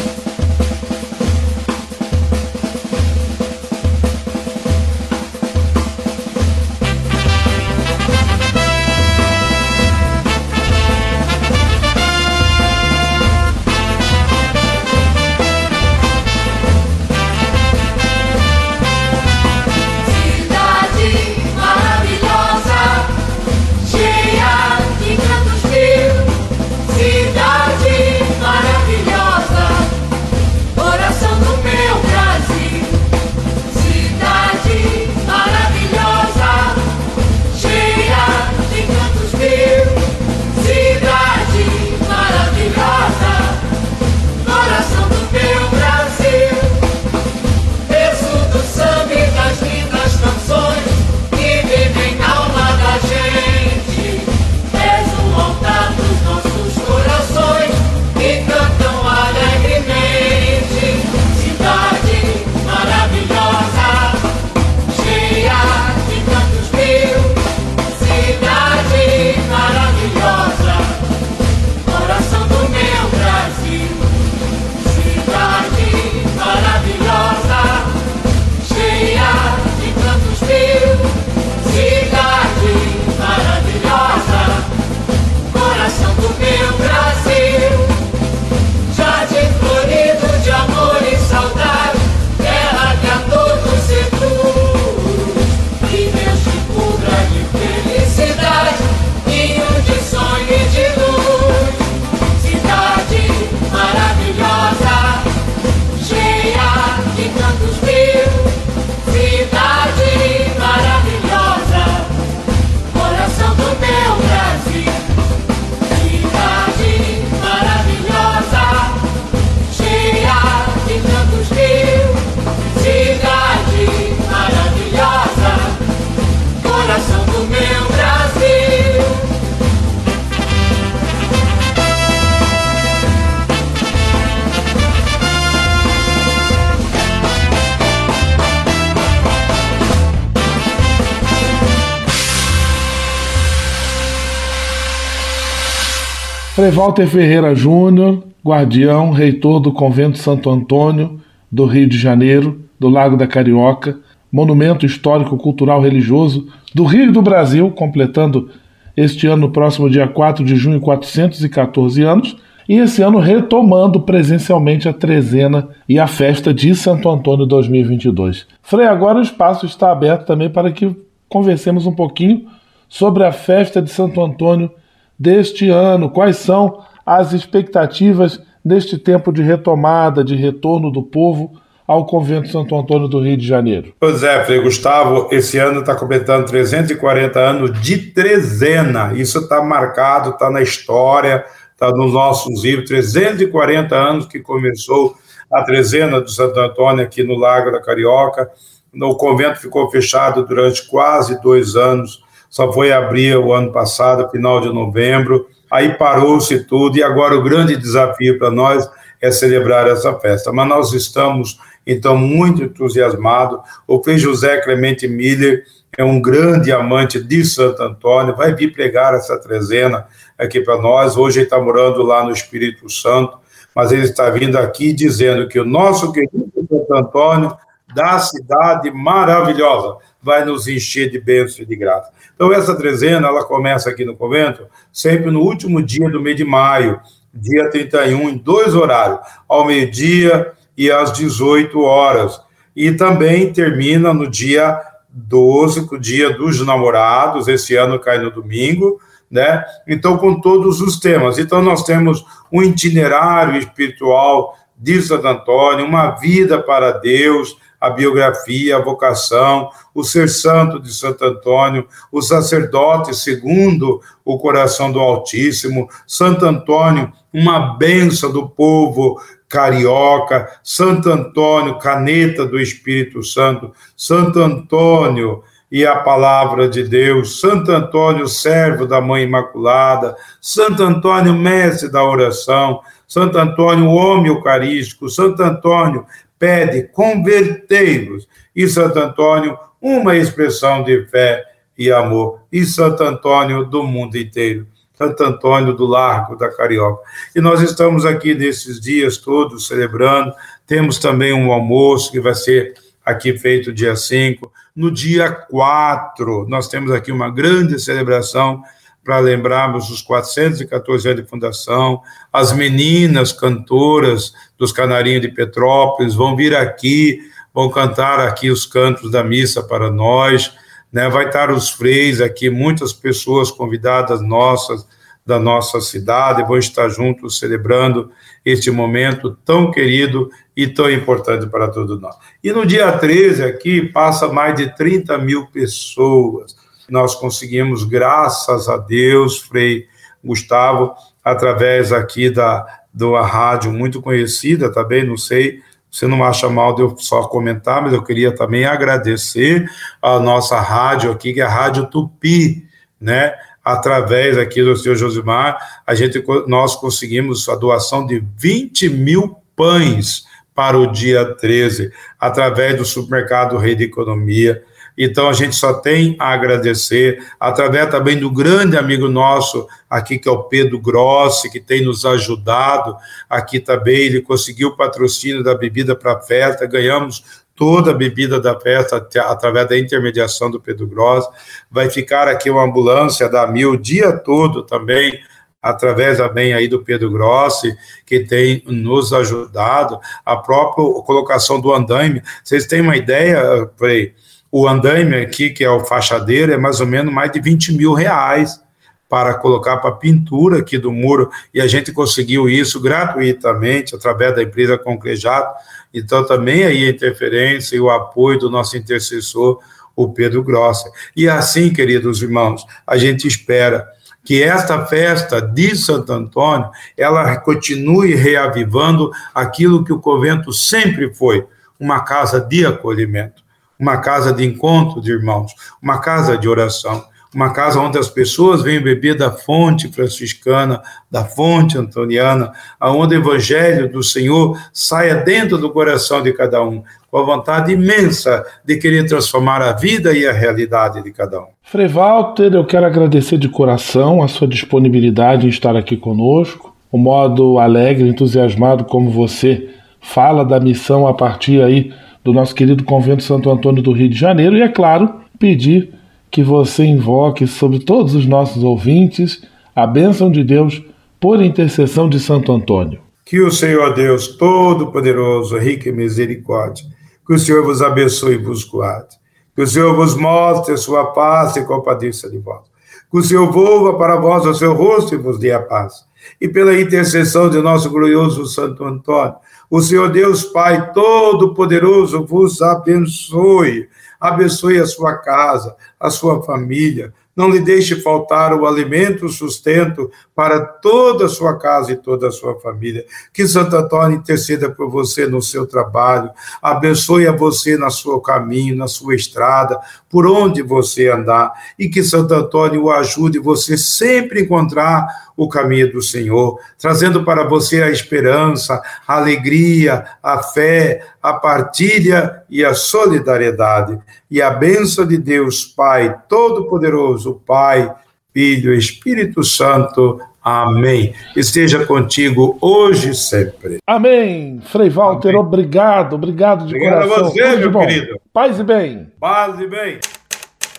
Walter 146.74 147.06
Ferreira 147.06 147.54
Júnior, 147.54 148.24
guardião, 148.44 149.12
reitor 149.12 149.60
do 149.60 149.70
Convento 149.70 150.18
Santo 150.18 150.50
Antônio, 150.50 151.20
do 151.50 151.66
Rio 151.66 151.88
de 151.88 151.96
Janeiro, 151.96 152.62
do 152.80 152.88
Lago 152.88 153.16
da 153.16 153.28
Carioca, 153.28 153.96
monumento 154.30 154.84
histórico, 154.84 155.36
cultural, 155.36 155.80
religioso 155.80 156.48
do 156.74 156.82
Rio 156.82 157.10
e 157.10 157.12
do 157.12 157.22
Brasil, 157.22 157.70
completando 157.70 158.50
este 158.96 159.28
ano, 159.28 159.42
no 159.42 159.52
próximo 159.52 159.88
dia 159.88 160.08
4 160.08 160.44
de 160.44 160.56
junho, 160.56 160.80
414 160.80 162.02
anos, 162.02 162.36
e 162.68 162.74
esse 162.74 163.02
ano 163.02 163.20
retomando 163.20 164.00
presencialmente 164.00 164.88
a 164.88 164.92
trezena 164.92 165.68
e 165.88 166.00
a 166.00 166.08
festa 166.08 166.52
de 166.52 166.74
Santo 166.74 167.08
Antônio 167.08 167.46
2022. 167.46 168.48
Frei, 168.60 168.88
agora 168.88 169.20
o 169.20 169.22
espaço 169.22 169.64
está 169.64 169.92
aberto 169.92 170.26
também 170.26 170.50
para 170.50 170.72
que 170.72 170.92
conversemos 171.28 171.86
um 171.86 171.94
pouquinho 171.94 172.46
sobre 172.88 173.22
a 173.22 173.30
festa 173.30 173.80
de 173.80 173.90
Santo 173.90 174.20
Antônio 174.20 174.72
deste 175.18 175.68
ano, 175.68 176.10
quais 176.10 176.36
são 176.36 176.84
as 177.04 177.32
expectativas 177.32 178.40
neste 178.64 178.96
tempo 178.96 179.32
de 179.32 179.42
retomada, 179.42 180.24
de 180.24 180.34
retorno 180.34 180.90
do 180.90 181.02
povo 181.02 181.60
ao 181.86 182.06
Convento 182.06 182.48
Santo 182.48 182.74
Antônio 182.74 183.08
do 183.08 183.20
Rio 183.20 183.36
de 183.36 183.46
Janeiro. 183.46 183.92
Pois 184.00 184.22
é, 184.22 184.42
Frei 184.44 184.60
Gustavo, 184.60 185.28
esse 185.30 185.58
ano 185.58 185.80
está 185.80 185.94
completando 185.94 186.46
340 186.46 187.38
anos 187.38 187.80
de 187.80 187.98
trezena. 187.98 189.12
Isso 189.14 189.38
está 189.38 189.62
marcado, 189.62 190.30
está 190.30 190.50
na 190.50 190.62
história, 190.62 191.44
está 191.72 191.90
nos 191.90 192.14
nossos 192.14 192.62
livros. 192.62 192.88
340 192.88 193.94
anos 193.94 194.26
que 194.26 194.40
começou 194.40 195.14
a 195.52 195.62
trezena 195.62 196.20
do 196.20 196.30
Santo 196.30 196.58
Antônio 196.58 197.04
aqui 197.04 197.22
no 197.22 197.34
Lago 197.34 197.70
da 197.70 197.82
Carioca. 197.82 198.50
O 198.94 199.14
convento 199.16 199.60
ficou 199.60 199.90
fechado 199.90 200.46
durante 200.46 200.88
quase 200.88 201.40
dois 201.42 201.76
anos, 201.76 202.23
só 202.54 202.72
foi 202.72 202.92
abrir 202.92 203.36
o 203.36 203.52
ano 203.52 203.72
passado, 203.72 204.30
final 204.30 204.60
de 204.60 204.72
novembro. 204.72 205.48
Aí 205.68 205.94
parou-se 205.94 206.62
tudo, 206.62 206.96
e 206.96 207.02
agora 207.02 207.34
o 207.34 207.42
grande 207.42 207.76
desafio 207.76 208.38
para 208.38 208.48
nós 208.48 208.88
é 209.20 209.32
celebrar 209.32 209.88
essa 209.88 210.14
festa. 210.20 210.52
Mas 210.52 210.68
nós 210.68 210.92
estamos 210.92 211.58
então 211.84 212.16
muito 212.16 212.62
entusiasmado. 212.62 213.60
O 213.88 214.00
Frei 214.00 214.18
José 214.18 214.60
Clemente 214.60 215.08
Miller 215.08 215.64
é 215.98 216.04
um 216.04 216.22
grande 216.22 216.70
amante 216.70 217.20
de 217.20 217.44
Santo 217.44 217.82
Antônio, 217.82 218.36
vai 218.36 218.54
vir 218.54 218.72
pregar 218.72 219.14
essa 219.14 219.36
trezena 219.36 220.06
aqui 220.38 220.60
para 220.60 220.80
nós. 220.80 221.16
Hoje 221.16 221.40
ele 221.40 221.46
está 221.46 221.58
morando 221.58 222.04
lá 222.04 222.22
no 222.22 222.30
Espírito 222.30 222.88
Santo, 222.88 223.36
mas 223.74 223.90
ele 223.90 224.04
está 224.04 224.30
vindo 224.30 224.56
aqui 224.56 224.92
dizendo 224.92 225.48
que 225.48 225.58
o 225.58 225.64
nosso 225.64 226.12
querido 226.12 226.48
Santo 226.70 226.94
Antônio, 226.94 227.56
da 227.92 228.20
cidade 228.20 228.92
maravilhosa, 228.92 229.96
vai 230.24 230.44
nos 230.44 230.66
encher 230.66 231.10
de 231.10 231.20
bênçãos 231.20 231.58
e 231.58 231.66
de 231.66 231.76
graça. 231.76 232.10
Então, 232.34 232.52
essa 232.52 232.74
trezena, 232.74 233.28
ela 233.28 233.44
começa 233.44 233.90
aqui 233.90 234.04
no 234.04 234.16
convento, 234.16 234.66
sempre 234.90 235.30
no 235.30 235.40
último 235.40 235.82
dia 235.82 236.08
do 236.08 236.20
mês 236.20 236.36
de 236.36 236.44
maio, 236.44 236.98
dia 237.32 237.70
31, 237.70 238.30
em 238.30 238.36
dois 238.38 238.74
horários, 238.74 239.20
ao 239.46 239.66
meio-dia 239.66 240.52
e 240.76 240.90
às 240.90 241.12
18 241.12 241.78
horas. 241.82 242.40
E 242.74 242.90
também 242.92 243.52
termina 243.52 244.14
no 244.14 244.28
dia 244.28 244.80
12, 245.10 245.88
o 245.92 245.98
dia 245.98 246.30
dos 246.30 246.64
namorados, 246.66 247.46
esse 247.46 247.76
ano 247.76 248.00
cai 248.00 248.18
no 248.18 248.30
domingo, 248.30 248.98
né? 249.30 249.64
Então, 249.86 250.16
com 250.16 250.40
todos 250.40 250.80
os 250.80 250.98
temas. 250.98 251.38
Então, 251.38 251.60
nós 251.60 251.84
temos 251.84 252.24
um 252.50 252.62
itinerário 252.62 253.58
espiritual 253.58 254.56
de 254.76 255.00
Santo 255.02 255.26
Antônio, 255.26 255.86
uma 255.86 256.10
vida 256.12 256.60
para 256.60 256.92
Deus, 256.92 257.56
a 257.86 257.90
biografia, 257.90 258.76
a 258.76 258.82
vocação, 258.82 259.70
o 259.94 260.02
ser 260.02 260.28
santo 260.28 260.80
de 260.80 260.92
Santo 260.92 261.24
Antônio, 261.24 261.86
o 262.10 262.22
sacerdote 262.22 263.14
segundo 263.14 264.00
o 264.24 264.38
coração 264.38 264.90
do 264.90 264.98
Altíssimo, 264.98 265.88
Santo 266.06 266.46
Antônio, 266.46 267.12
uma 267.32 267.76
benção 267.76 268.32
do 268.32 268.48
povo 268.48 269.20
carioca, 269.48 270.48
Santo 270.62 271.10
Antônio, 271.10 271.78
caneta 271.78 272.44
do 272.46 272.58
Espírito 272.58 273.22
Santo, 273.22 273.72
Santo 273.96 274.40
Antônio 274.40 275.42
e 275.70 275.84
a 275.84 275.96
palavra 275.96 276.68
de 276.68 276.84
Deus, 276.84 277.40
Santo 277.40 277.72
Antônio, 277.72 278.28
servo 278.28 278.86
da 278.86 279.00
Mãe 279.00 279.24
Imaculada, 279.24 280.16
Santo 280.40 280.82
Antônio, 280.82 281.34
mestre 281.34 281.90
da 281.90 282.04
oração, 282.04 282.80
Santo 283.06 283.38
Antônio, 283.38 283.90
homem 283.90 284.26
eucarístico, 284.26 285.08
Santo 285.08 285.42
Antônio, 285.42 286.06
pede 286.38 286.84
convertei-vos. 286.88 288.28
E 288.54 288.68
Santo 288.68 288.98
Antônio, 288.98 289.58
uma 289.80 290.16
expressão 290.16 290.82
de 290.82 291.06
fé 291.06 291.44
e 291.76 291.90
amor. 291.90 292.40
E 292.52 292.64
Santo 292.64 293.02
Antônio 293.02 293.64
do 293.64 293.82
mundo 293.82 294.16
inteiro. 294.16 294.66
Santo 294.96 295.24
Antônio 295.24 295.74
do 295.74 295.86
Largo 295.86 296.36
da 296.36 296.48
Carioca. 296.48 297.02
E 297.34 297.40
nós 297.40 297.60
estamos 297.60 298.06
aqui 298.06 298.34
nesses 298.34 298.80
dias 298.80 299.16
todos 299.18 299.66
celebrando. 299.66 300.32
Temos 300.66 300.98
também 300.98 301.32
um 301.32 301.52
almoço 301.52 302.12
que 302.12 302.20
vai 302.20 302.34
ser 302.34 302.74
aqui 303.04 303.36
feito 303.36 303.72
dia 303.72 303.96
5. 303.96 304.50
No 304.74 304.90
dia 304.90 305.30
4, 305.30 306.46
nós 306.48 306.68
temos 306.68 306.92
aqui 306.92 307.10
uma 307.10 307.28
grande 307.28 307.78
celebração 307.78 308.62
para 309.04 309.18
lembrarmos 309.18 309.90
os 309.90 310.00
414 310.00 311.08
anos 311.08 311.22
de 311.22 311.28
fundação, 311.28 312.00
as 312.32 312.52
meninas 312.52 313.32
cantoras 313.32 314.32
dos 314.58 314.72
Canarinhos 314.72 315.22
de 315.22 315.28
Petrópolis 315.28 316.14
vão 316.14 316.34
vir 316.34 316.56
aqui, 316.56 317.20
vão 317.52 317.68
cantar 317.70 318.18
aqui 318.18 318.50
os 318.50 318.64
cantos 318.64 319.10
da 319.10 319.22
missa 319.22 319.62
para 319.62 319.90
nós, 319.90 320.52
né? 320.92 321.08
Vai 321.08 321.26
estar 321.26 321.50
os 321.50 321.68
freis 321.68 322.20
aqui, 322.20 322.48
muitas 322.48 322.92
pessoas 322.92 323.50
convidadas 323.50 324.20
nossas 324.20 324.86
da 325.26 325.40
nossa 325.40 325.80
cidade 325.80 326.42
vão 326.42 326.58
estar 326.58 326.88
juntos 326.90 327.38
celebrando 327.38 328.10
este 328.44 328.70
momento 328.70 329.36
tão 329.44 329.70
querido 329.70 330.30
e 330.54 330.66
tão 330.66 330.90
importante 330.90 331.46
para 331.46 331.68
todos 331.68 331.98
nós. 332.00 332.14
E 332.42 332.52
no 332.52 332.66
dia 332.66 332.92
13 332.92 333.42
aqui 333.42 333.82
passa 333.82 334.28
mais 334.28 334.54
de 334.54 334.76
30 334.76 335.16
mil 335.18 335.46
pessoas 335.46 336.54
nós 336.88 337.14
conseguimos, 337.14 337.84
graças 337.84 338.68
a 338.68 338.76
Deus, 338.76 339.38
Frei 339.38 339.86
Gustavo, 340.22 340.94
através 341.24 341.92
aqui 341.92 342.30
da, 342.30 342.66
da 342.92 343.22
rádio 343.22 343.72
muito 343.72 344.00
conhecida 344.00 344.72
também, 344.72 345.04
não 345.04 345.16
sei, 345.16 345.60
você 345.94 346.08
não 346.08 346.24
acha 346.24 346.48
mal 346.48 346.74
de 346.74 346.82
eu 346.82 346.96
só 346.98 347.22
comentar, 347.28 347.80
mas 347.80 347.92
eu 347.92 348.02
queria 348.02 348.32
também 348.32 348.64
agradecer 348.64 349.70
a 350.02 350.18
nossa 350.18 350.60
rádio 350.60 351.12
aqui, 351.12 351.32
que 351.32 351.40
é 351.40 351.44
a 351.44 351.48
Rádio 351.48 351.86
Tupi, 351.86 352.66
né? 353.00 353.32
Através 353.64 354.36
aqui 354.36 354.60
do 354.60 354.76
senhor 354.76 354.96
Josimar, 354.96 355.56
a 355.86 355.94
gente, 355.94 356.22
nós 356.48 356.74
conseguimos 356.74 357.48
a 357.48 357.54
doação 357.54 358.04
de 358.04 358.22
20 358.36 358.88
mil 358.90 359.36
pães 359.54 360.24
para 360.52 360.76
o 360.76 360.90
dia 360.90 361.24
13, 361.36 361.92
através 362.18 362.76
do 362.76 362.84
supermercado 362.84 363.56
Rei 363.56 363.76
de 363.76 363.84
Economia, 363.84 364.64
então 364.96 365.28
a 365.28 365.32
gente 365.32 365.56
só 365.56 365.74
tem 365.74 366.16
a 366.18 366.32
agradecer, 366.32 367.18
através 367.38 367.90
também 367.90 368.18
do 368.18 368.30
grande 368.30 368.76
amigo 368.76 369.08
nosso 369.08 369.66
aqui, 369.90 370.18
que 370.18 370.28
é 370.28 370.32
o 370.32 370.44
Pedro 370.44 370.78
Grossi, 370.78 371.50
que 371.50 371.60
tem 371.60 371.84
nos 371.84 372.06
ajudado. 372.06 372.96
Aqui 373.28 373.58
também 373.58 373.96
ele 373.96 374.20
conseguiu 374.20 374.68
o 374.68 374.76
patrocínio 374.76 375.42
da 375.42 375.54
bebida 375.54 375.96
para 375.96 376.12
a 376.12 376.20
festa, 376.20 376.66
ganhamos 376.66 377.24
toda 377.56 377.90
a 377.90 377.94
bebida 377.94 378.40
da 378.40 378.58
festa 378.58 378.96
através 379.26 379.68
da 379.68 379.78
intermediação 379.78 380.50
do 380.50 380.60
Pedro 380.60 380.86
Grossi. 380.86 381.28
Vai 381.70 381.90
ficar 381.90 382.28
aqui 382.28 382.48
uma 382.50 382.64
ambulância 382.64 383.28
da 383.28 383.46
Mil 383.46 383.72
o 383.72 383.76
dia 383.76 384.12
todo 384.12 384.62
também, 384.62 385.20
através 385.62 386.18
também 386.18 386.52
aí 386.52 386.68
do 386.68 386.82
Pedro 386.82 387.10
Grossi, 387.10 387.76
que 388.04 388.20
tem 388.20 388.62
nos 388.66 389.12
ajudado, 389.12 389.98
a 390.24 390.36
própria 390.36 390.84
colocação 391.02 391.60
do 391.60 391.72
andaime. 391.72 392.22
Vocês 392.42 392.66
têm 392.66 392.80
uma 392.80 392.96
ideia, 392.96 393.70
Frei? 393.76 394.14
O 394.56 394.68
andaime 394.68 395.16
aqui, 395.16 395.50
que 395.50 395.64
é 395.64 395.68
o 395.68 395.84
fachadeiro, 395.84 396.52
é 396.52 396.56
mais 396.56 396.78
ou 396.78 396.86
menos 396.86 397.12
mais 397.12 397.32
de 397.32 397.40
20 397.40 397.72
mil 397.72 397.92
reais 397.92 398.62
para 399.08 399.34
colocar 399.34 399.78
para 399.78 399.90
pintura 399.90 400.60
aqui 400.60 400.78
do 400.78 400.92
muro, 400.92 401.28
e 401.52 401.60
a 401.60 401.66
gente 401.66 401.90
conseguiu 401.90 402.48
isso 402.48 402.80
gratuitamente 402.80 403.96
através 403.96 404.32
da 404.32 404.44
empresa 404.44 404.78
Concrejato. 404.78 405.52
Então, 405.92 406.24
também 406.24 406.62
aí 406.62 406.86
a 406.86 406.88
interferência 406.88 407.74
e 407.74 407.80
o 407.80 407.90
apoio 407.90 408.38
do 408.38 408.48
nosso 408.48 408.76
intercessor, 408.76 409.58
o 409.96 410.12
Pedro 410.12 410.40
Grosser. 410.44 410.92
E 411.16 411.28
assim, 411.28 411.72
queridos 411.72 412.22
irmãos, 412.22 412.64
a 412.86 412.96
gente 412.96 413.26
espera 413.26 413.88
que 414.22 414.40
esta 414.40 414.86
festa 414.86 415.42
de 415.42 415.74
Santo 415.74 416.12
Antônio, 416.12 416.70
ela 416.96 417.36
continue 417.38 418.14
reavivando 418.14 419.10
aquilo 419.34 419.84
que 419.84 419.92
o 419.92 419.98
convento 419.98 420.52
sempre 420.52 421.12
foi, 421.12 421.44
uma 421.76 422.04
casa 422.04 422.40
de 422.40 422.64
acolhimento 422.64 423.43
uma 423.84 423.98
casa 423.98 424.32
de 424.32 424.42
encontro 424.42 424.98
de 424.98 425.12
irmãos, 425.12 425.52
uma 425.82 426.00
casa 426.00 426.38
de 426.38 426.48
oração, 426.48 427.04
uma 427.34 427.52
casa 427.52 427.78
onde 427.78 427.98
as 427.98 428.08
pessoas 428.08 428.62
vêm 428.62 428.80
beber 428.80 429.14
da 429.14 429.30
fonte 429.30 429.88
franciscana, 429.88 430.80
da 431.10 431.22
fonte 431.22 431.76
antoniana, 431.76 432.52
aonde 432.80 433.14
o 433.14 433.18
evangelho 433.18 433.92
do 433.92 434.02
Senhor 434.02 434.58
saia 434.72 435.16
dentro 435.16 435.58
do 435.58 435.68
coração 435.70 436.22
de 436.22 436.32
cada 436.32 436.64
um, 436.64 436.82
com 437.10 437.18
a 437.18 437.22
vontade 437.22 437.72
imensa 437.72 438.42
de 438.64 438.78
querer 438.78 439.06
transformar 439.06 439.60
a 439.60 439.72
vida 439.72 440.14
e 440.14 440.26
a 440.26 440.32
realidade 440.32 441.02
de 441.02 441.12
cada 441.12 441.42
um. 441.42 441.48
Frei 441.62 441.86
Walter, 441.86 442.54
eu 442.54 442.64
quero 442.64 442.86
agradecer 442.86 443.36
de 443.36 443.50
coração 443.50 444.22
a 444.22 444.28
sua 444.28 444.48
disponibilidade 444.48 445.44
em 445.44 445.50
estar 445.50 445.76
aqui 445.76 445.98
conosco, 445.98 446.74
o 446.90 446.96
modo 446.96 447.58
alegre, 447.58 448.08
entusiasmado 448.08 448.84
como 448.84 449.10
você 449.10 449.68
fala 450.00 450.42
da 450.42 450.58
missão 450.58 451.06
a 451.06 451.12
partir 451.12 451.60
aí 451.60 451.92
do 452.24 452.32
nosso 452.32 452.54
querido 452.54 452.82
Convento 452.82 453.22
Santo 453.22 453.50
Antônio 453.50 453.82
do 453.82 453.92
Rio 453.92 454.08
de 454.08 454.18
Janeiro 454.18 454.56
e, 454.56 454.62
é 454.62 454.68
claro, 454.68 455.20
pedir 455.38 455.92
que 456.30 456.42
você 456.42 456.84
invoque 456.84 457.46
sobre 457.46 457.78
todos 457.78 458.14
os 458.14 458.26
nossos 458.26 458.64
ouvintes 458.64 459.42
a 459.76 459.86
bênção 459.86 460.30
de 460.30 460.42
Deus 460.42 460.82
por 461.20 461.40
intercessão 461.42 462.08
de 462.08 462.18
Santo 462.18 462.50
Antônio. 462.50 463.00
Que 463.24 463.40
o 463.40 463.50
Senhor 463.50 463.94
Deus 463.94 464.28
Todo-Poderoso, 464.36 465.56
rico 465.58 465.88
em 465.88 465.92
misericórdia, 465.92 466.84
que 467.26 467.34
o 467.34 467.38
Senhor 467.38 467.64
vos 467.64 467.80
abençoe 467.82 468.34
e 468.34 468.38
vos 468.38 468.64
guarde, 468.64 469.16
que 469.54 469.62
o 469.62 469.66
Senhor 469.66 469.94
vos 469.94 470.14
mostre 470.14 470.74
a 470.74 470.76
sua 470.76 471.06
paz 471.06 471.56
e 471.56 471.64
compadeça 471.64 472.30
de 472.30 472.38
vós, 472.38 472.62
que 473.10 473.18
o 473.18 473.22
Senhor 473.22 473.50
volva 473.50 473.94
para 473.94 474.16
vós 474.16 474.44
o 474.44 474.54
seu 474.54 474.74
rosto 474.74 475.14
e 475.14 475.18
vos 475.18 475.38
dê 475.38 475.52
a 475.52 475.60
paz. 475.60 476.04
E 476.40 476.48
pela 476.48 476.78
intercessão 476.78 477.48
de 477.48 477.58
nosso 477.60 477.90
glorioso 477.90 478.46
Santo 478.46 478.84
Antônio, 478.84 479.36
o 479.76 479.82
Senhor 479.82 480.08
Deus 480.08 480.44
Pai 480.44 480.92
Todo-Poderoso 480.92 482.24
vos 482.24 482.62
abençoe, 482.62 483.88
abençoe 484.20 484.78
a 484.78 484.86
sua 484.86 485.16
casa, 485.16 485.74
a 485.98 486.10
sua 486.10 486.40
família, 486.44 487.12
não 487.34 487.50
lhe 487.50 487.58
deixe 487.58 488.00
faltar 488.00 488.54
o 488.54 488.68
alimento, 488.68 489.26
o 489.26 489.28
sustento 489.28 490.12
para 490.32 490.60
toda 490.60 491.24
a 491.24 491.28
sua 491.28 491.58
casa 491.58 491.90
e 491.90 491.96
toda 491.96 492.28
a 492.28 492.30
sua 492.30 492.60
família. 492.60 493.04
Que 493.32 493.48
Santo 493.48 493.74
Antônio 493.74 494.16
interceda 494.16 494.70
por 494.70 494.88
você 494.88 495.26
no 495.26 495.42
seu 495.42 495.66
trabalho, 495.66 496.30
abençoe 496.62 497.26
a 497.26 497.32
você 497.32 497.76
no 497.76 497.90
seu 497.90 498.20
caminho, 498.20 498.76
na 498.76 498.86
sua 498.86 499.16
estrada, 499.16 499.80
por 500.14 500.28
onde 500.28 500.62
você 500.62 501.08
andar, 501.08 501.52
e 501.76 501.88
que 501.88 502.00
Santo 502.00 502.32
Antônio 502.34 502.84
o 502.84 502.90
ajude 502.92 503.40
você 503.40 503.76
sempre 503.76 504.42
encontrar 504.42 505.08
o 505.36 505.48
caminho 505.48 505.92
do 505.92 506.00
Senhor, 506.00 506.56
trazendo 506.78 507.24
para 507.24 507.42
você 507.42 507.82
a 507.82 507.90
esperança, 507.90 508.80
a 509.08 509.16
alegria, 509.16 510.04
a 510.22 510.40
fé, 510.40 511.04
a 511.20 511.32
partilha 511.32 512.44
e 512.48 512.64
a 512.64 512.74
solidariedade. 512.74 513.98
E 514.30 514.40
a 514.40 514.50
bênção 514.50 515.04
de 515.04 515.18
Deus, 515.18 515.64
Pai 515.64 516.16
Todo-Poderoso, 516.28 517.42
Pai, 517.44 517.92
Filho 518.32 518.72
Espírito 518.72 519.42
Santo. 519.42 520.20
Amém. 520.44 521.14
Esteja 521.34 521.86
contigo 521.86 522.58
hoje 522.60 523.10
e 523.10 523.14
sempre. 523.14 523.78
Amém. 523.86 524.60
Frei 524.70 524.90
Walter, 524.90 525.30
Amém. 525.30 525.40
obrigado, 525.40 526.12
obrigado 526.14 526.66
de 526.66 526.74
obrigado 526.76 527.08
coração. 527.08 527.26
a 527.26 527.30
você, 527.30 527.56
meu 527.56 527.70
bom. 527.70 527.80
querido. 527.80 528.20
Paz 528.30 528.58
e 528.58 528.62
bem. 528.62 529.08
Paz 529.18 529.58
e 529.58 529.66
bem. 529.66 529.98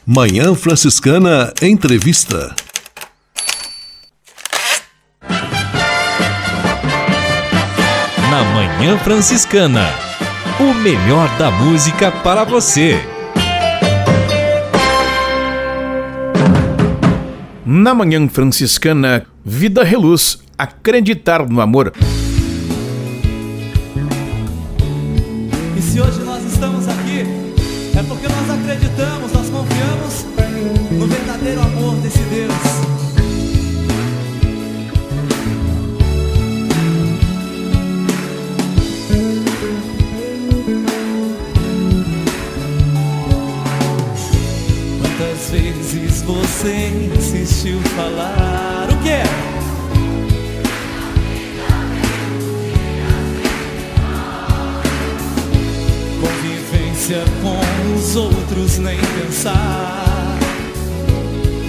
Manhã 0.06 0.54
Franciscana 0.54 1.52
Entrevista. 1.64 2.54
Na 8.30 8.44
Manhã 8.44 8.98
Franciscana. 9.00 9.88
O 10.60 10.74
melhor 10.74 11.28
da 11.38 11.52
música 11.52 12.12
para 12.12 12.44
você. 12.44 12.98
Na 17.66 17.94
Manhã 17.94 18.28
Franciscana, 18.30 19.26
Vida 19.48 19.84
Reluz, 19.84 20.40
acreditar 20.58 21.48
no 21.48 21.62
amor. 21.62 21.94
E 25.78 25.82
se 25.84 26.02
hoje 26.02 26.20
nós 26.22 26.44
estamos 26.52 26.88
aqui, 26.88 27.20
é 27.96 28.02
porque 28.08 28.28
nós 28.28 28.50
acreditamos, 28.50 29.32
nós 29.32 29.48
confiamos 29.48 30.26
no 30.92 31.06
verdadeiro 31.06 31.62
amor 31.62 31.96
desse 31.98 32.18
Deus. 32.24 32.54
Quantas 45.02 45.52
vezes 45.52 46.24
você 46.24 47.12
insistiu 47.16 47.80
falar 47.96 48.95
Convivência 56.20 57.24
com 57.42 57.94
os 57.96 58.16
outros 58.16 58.80
nem 58.80 58.98
pensar. 58.98 60.40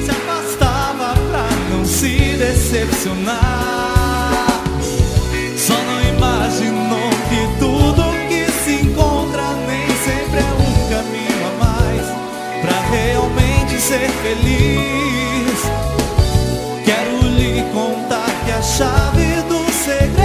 Se 0.02 0.10
afastava 0.10 1.14
pra 1.30 1.46
não 1.70 1.84
se 1.84 2.36
decepcionar. 2.38 3.36
Só 5.58 5.74
não 5.74 6.00
imaginou 6.08 7.10
que 7.28 7.58
tudo 7.58 8.02
que 8.28 8.50
se 8.64 8.86
encontra 8.86 9.52
nem 9.66 9.86
sempre 10.04 10.38
é 10.38 10.52
um 10.54 10.88
caminho 10.88 11.44
a 11.44 11.64
mais 11.64 12.06
Pra 12.62 12.80
realmente 12.90 13.80
ser 13.80 14.08
feliz 14.22 15.05
chave 18.66 19.42
do 19.48 19.72
segredo 19.72 20.15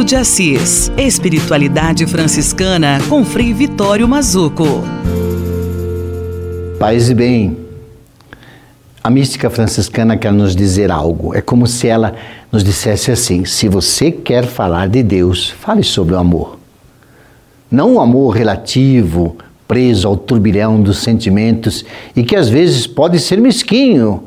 Espírito 0.00 0.04
de 0.04 0.16
Assis. 0.16 0.92
Espiritualidade 0.96 2.06
franciscana 2.06 2.98
com 3.08 3.24
Frei 3.24 3.52
Vitório 3.52 4.08
Mazuco. 4.08 4.64
Paz 6.78 7.10
e 7.10 7.14
bem. 7.14 7.56
A 9.02 9.10
mística 9.10 9.50
franciscana 9.50 10.16
quer 10.16 10.32
nos 10.32 10.56
dizer 10.56 10.90
algo. 10.90 11.34
É 11.34 11.42
como 11.42 11.66
se 11.66 11.86
ela 11.86 12.14
nos 12.50 12.64
dissesse 12.64 13.10
assim: 13.10 13.44
se 13.44 13.68
você 13.68 14.10
quer 14.10 14.46
falar 14.46 14.88
de 14.88 15.02
Deus, 15.02 15.50
fale 15.50 15.82
sobre 15.82 16.14
o 16.14 16.18
amor. 16.18 16.58
Não 17.70 17.94
o 17.94 18.00
amor 18.00 18.30
relativo, 18.30 19.36
preso 19.68 20.08
ao 20.08 20.16
turbilhão 20.16 20.80
dos 20.80 20.98
sentimentos 20.98 21.84
e 22.16 22.22
que 22.22 22.36
às 22.36 22.48
vezes 22.48 22.86
pode 22.86 23.18
ser 23.18 23.38
mesquinho, 23.38 24.24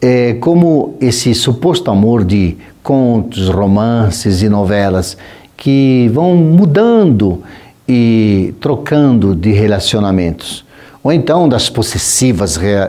é, 0.00 0.34
como 0.34 0.96
esse 1.00 1.34
suposto 1.34 1.90
amor 1.90 2.24
de 2.24 2.56
contos, 2.82 3.48
romances 3.48 4.42
e 4.42 4.48
novelas 4.48 5.16
que 5.56 6.10
vão 6.12 6.36
mudando 6.36 7.42
e 7.88 8.54
trocando 8.60 9.34
de 9.34 9.52
relacionamentos. 9.52 10.64
Ou 11.02 11.12
então 11.12 11.46
das 11.48 11.68
possessivas 11.68 12.56
re 12.56 12.88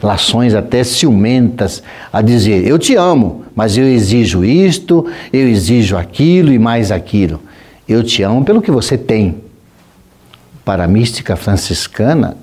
relações 0.00 0.54
até 0.54 0.84
ciumentas 0.84 1.82
a 2.12 2.20
dizer: 2.20 2.66
Eu 2.66 2.78
te 2.78 2.94
amo, 2.94 3.44
mas 3.54 3.78
eu 3.78 3.84
exijo 3.84 4.44
isto, 4.44 5.06
eu 5.32 5.48
exijo 5.48 5.96
aquilo 5.96 6.52
e 6.52 6.58
mais 6.58 6.92
aquilo. 6.92 7.40
Eu 7.88 8.02
te 8.02 8.22
amo 8.22 8.44
pelo 8.44 8.60
que 8.60 8.70
você 8.70 8.98
tem. 8.98 9.36
Para 10.64 10.84
a 10.84 10.88
mística 10.88 11.34
franciscana, 11.36 12.36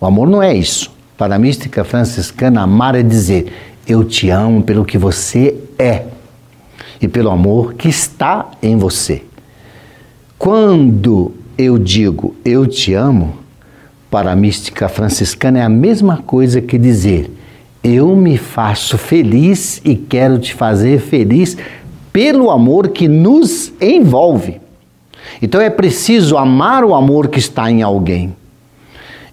o 0.00 0.06
amor 0.06 0.28
não 0.28 0.42
é 0.42 0.54
isso. 0.54 0.95
Para 1.16 1.36
a 1.36 1.38
mística 1.38 1.84
franciscana, 1.84 2.62
amar 2.62 2.94
é 2.94 3.02
dizer: 3.02 3.52
Eu 3.86 4.04
te 4.04 4.28
amo 4.30 4.62
pelo 4.62 4.84
que 4.84 4.98
você 4.98 5.54
é 5.78 6.04
e 7.00 7.08
pelo 7.08 7.30
amor 7.30 7.74
que 7.74 7.88
está 7.88 8.50
em 8.62 8.76
você. 8.76 9.22
Quando 10.38 11.32
eu 11.56 11.78
digo 11.78 12.36
eu 12.44 12.66
te 12.66 12.92
amo, 12.92 13.38
para 14.10 14.32
a 14.32 14.36
mística 14.36 14.88
franciscana 14.88 15.58
é 15.58 15.62
a 15.62 15.68
mesma 15.68 16.18
coisa 16.18 16.60
que 16.60 16.78
dizer 16.78 17.30
eu 17.82 18.16
me 18.16 18.36
faço 18.36 18.98
feliz 18.98 19.80
e 19.84 19.94
quero 19.94 20.40
te 20.40 20.52
fazer 20.54 20.98
feliz 20.98 21.56
pelo 22.12 22.50
amor 22.50 22.88
que 22.88 23.06
nos 23.06 23.72
envolve. 23.80 24.60
Então 25.40 25.60
é 25.60 25.70
preciso 25.70 26.36
amar 26.36 26.82
o 26.82 26.94
amor 26.94 27.28
que 27.28 27.38
está 27.38 27.70
em 27.70 27.82
alguém. 27.82 28.34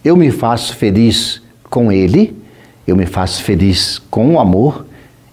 Eu 0.05 0.15
me 0.15 0.29
faço 0.29 0.75
feliz 0.75 1.41
com 1.73 1.91
ele, 1.91 2.37
eu 2.85 2.95
me 2.95 3.07
faço 3.07 3.41
feliz 3.41 3.99
com 4.11 4.35
o 4.35 4.39
amor 4.39 4.85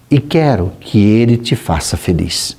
e 0.09 0.19
quero 0.19 0.71
que 0.79 0.99
ele 0.99 1.37
te 1.37 1.55
faça 1.55 1.95
feliz. 1.95 2.57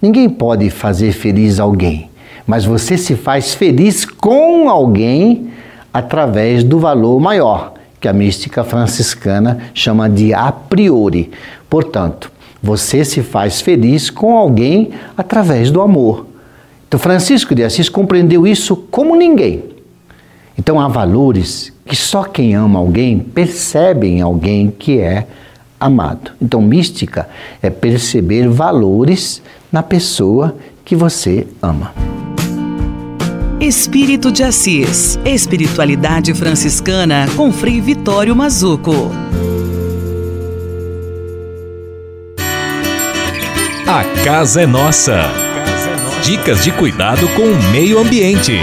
Ninguém 0.00 0.26
pode 0.30 0.70
fazer 0.70 1.12
feliz 1.12 1.60
alguém, 1.60 2.08
mas 2.46 2.64
você 2.64 2.96
se 2.96 3.14
faz 3.14 3.52
feliz 3.52 4.06
com 4.06 4.70
alguém 4.70 5.50
através 5.92 6.64
do 6.64 6.78
valor 6.78 7.20
maior, 7.20 7.74
que 8.00 8.08
a 8.08 8.12
mística 8.14 8.64
franciscana 8.64 9.58
chama 9.74 10.08
de 10.08 10.32
a 10.32 10.50
priori. 10.50 11.30
Portanto, 11.68 12.32
você 12.62 13.04
se 13.04 13.20
faz 13.22 13.60
feliz 13.60 14.08
com 14.08 14.34
alguém 14.34 14.92
através 15.14 15.70
do 15.70 15.82
amor. 15.82 16.26
Então, 16.88 16.98
Francisco 16.98 17.54
de 17.54 17.64
Assis 17.64 17.90
compreendeu 17.90 18.46
isso 18.46 18.74
como 18.74 19.14
ninguém. 19.14 19.62
Então, 20.56 20.80
há 20.80 20.88
valores 20.88 21.73
que 21.84 21.96
só 21.96 22.24
quem 22.24 22.54
ama 22.54 22.78
alguém 22.78 23.18
percebe 23.18 24.06
em 24.06 24.20
alguém 24.20 24.70
que 24.70 24.98
é 24.98 25.26
amado. 25.78 26.32
Então, 26.40 26.62
mística 26.62 27.28
é 27.62 27.68
perceber 27.68 28.48
valores 28.48 29.42
na 29.70 29.82
pessoa 29.82 30.56
que 30.84 30.96
você 30.96 31.46
ama. 31.60 31.92
Espírito 33.60 34.30
de 34.30 34.42
Assis. 34.42 35.18
Espiritualidade 35.24 36.34
franciscana 36.34 37.26
com 37.36 37.52
Frei 37.52 37.80
Vitório 37.80 38.34
Mazuco. 38.34 39.10
A 43.86 44.04
casa 44.24 44.62
é 44.62 44.66
nossa. 44.66 45.22
Dicas 46.22 46.64
de 46.64 46.72
cuidado 46.72 47.28
com 47.28 47.42
o 47.42 47.70
meio 47.70 47.98
ambiente. 47.98 48.58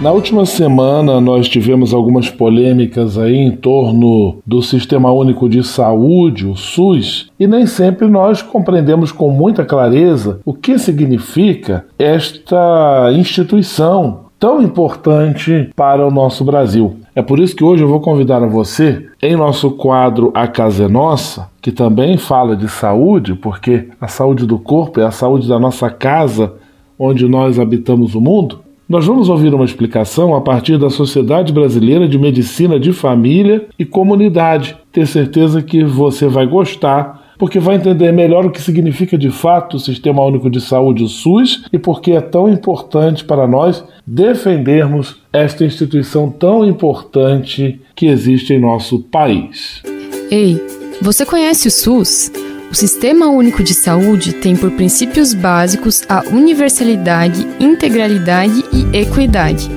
Na 0.00 0.12
última 0.12 0.46
semana, 0.46 1.20
nós 1.20 1.46
tivemos 1.46 1.92
algumas 1.92 2.30
polêmicas 2.30 3.18
aí 3.18 3.36
em 3.36 3.50
torno 3.50 4.38
do 4.46 4.62
Sistema 4.62 5.12
Único 5.12 5.46
de 5.46 5.62
Saúde, 5.62 6.46
o 6.46 6.56
SUS, 6.56 7.30
e 7.38 7.46
nem 7.46 7.66
sempre 7.66 8.08
nós 8.08 8.40
compreendemos 8.40 9.12
com 9.12 9.30
muita 9.30 9.62
clareza 9.62 10.40
o 10.42 10.54
que 10.54 10.78
significa 10.78 11.84
esta 11.98 13.12
instituição 13.12 14.20
tão 14.38 14.62
importante 14.62 15.68
para 15.76 16.06
o 16.06 16.10
nosso 16.10 16.46
Brasil. 16.46 16.96
É 17.14 17.20
por 17.20 17.38
isso 17.38 17.54
que 17.54 17.62
hoje 17.62 17.84
eu 17.84 17.88
vou 17.88 18.00
convidar 18.00 18.42
a 18.42 18.46
você, 18.46 19.04
em 19.20 19.36
nosso 19.36 19.70
quadro 19.72 20.32
A 20.34 20.48
Casa 20.48 20.84
é 20.84 20.88
Nossa, 20.88 21.50
que 21.60 21.70
também 21.70 22.16
fala 22.16 22.56
de 22.56 22.70
saúde, 22.70 23.34
porque 23.34 23.88
a 24.00 24.08
saúde 24.08 24.46
do 24.46 24.58
corpo 24.58 24.98
é 24.98 25.04
a 25.04 25.10
saúde 25.10 25.46
da 25.46 25.58
nossa 25.58 25.90
casa, 25.90 26.54
onde 26.98 27.28
nós 27.28 27.58
habitamos 27.58 28.14
o 28.14 28.20
mundo. 28.20 28.60
Nós 28.90 29.06
vamos 29.06 29.28
ouvir 29.28 29.54
uma 29.54 29.64
explicação 29.64 30.34
a 30.34 30.40
partir 30.40 30.76
da 30.76 30.90
Sociedade 30.90 31.52
Brasileira 31.52 32.08
de 32.08 32.18
Medicina 32.18 32.76
de 32.76 32.92
Família 32.92 33.68
e 33.78 33.84
Comunidade. 33.84 34.76
Ter 34.90 35.06
certeza 35.06 35.62
que 35.62 35.84
você 35.84 36.26
vai 36.26 36.44
gostar, 36.44 37.34
porque 37.38 37.60
vai 37.60 37.76
entender 37.76 38.10
melhor 38.10 38.44
o 38.44 38.50
que 38.50 38.60
significa 38.60 39.16
de 39.16 39.30
fato 39.30 39.76
o 39.76 39.78
Sistema 39.78 40.24
Único 40.24 40.50
de 40.50 40.60
Saúde, 40.60 41.04
o 41.04 41.08
SUS, 41.08 41.66
e 41.72 41.78
por 41.78 42.00
que 42.00 42.10
é 42.10 42.20
tão 42.20 42.48
importante 42.48 43.24
para 43.24 43.46
nós 43.46 43.84
defendermos 44.04 45.20
esta 45.32 45.64
instituição 45.64 46.28
tão 46.28 46.64
importante 46.64 47.80
que 47.94 48.06
existe 48.06 48.54
em 48.54 48.58
nosso 48.58 48.98
país. 49.04 49.84
Ei, 50.32 50.60
você 51.00 51.24
conhece 51.24 51.68
o 51.68 51.70
SUS? 51.70 52.32
O 52.70 52.74
Sistema 52.74 53.28
Único 53.28 53.64
de 53.64 53.74
Saúde 53.74 54.32
tem 54.32 54.54
por 54.54 54.70
princípios 54.70 55.34
básicos 55.34 56.02
a 56.08 56.22
universalidade, 56.28 57.44
integralidade 57.58 58.64
e 58.72 58.96
equidade, 58.96 59.68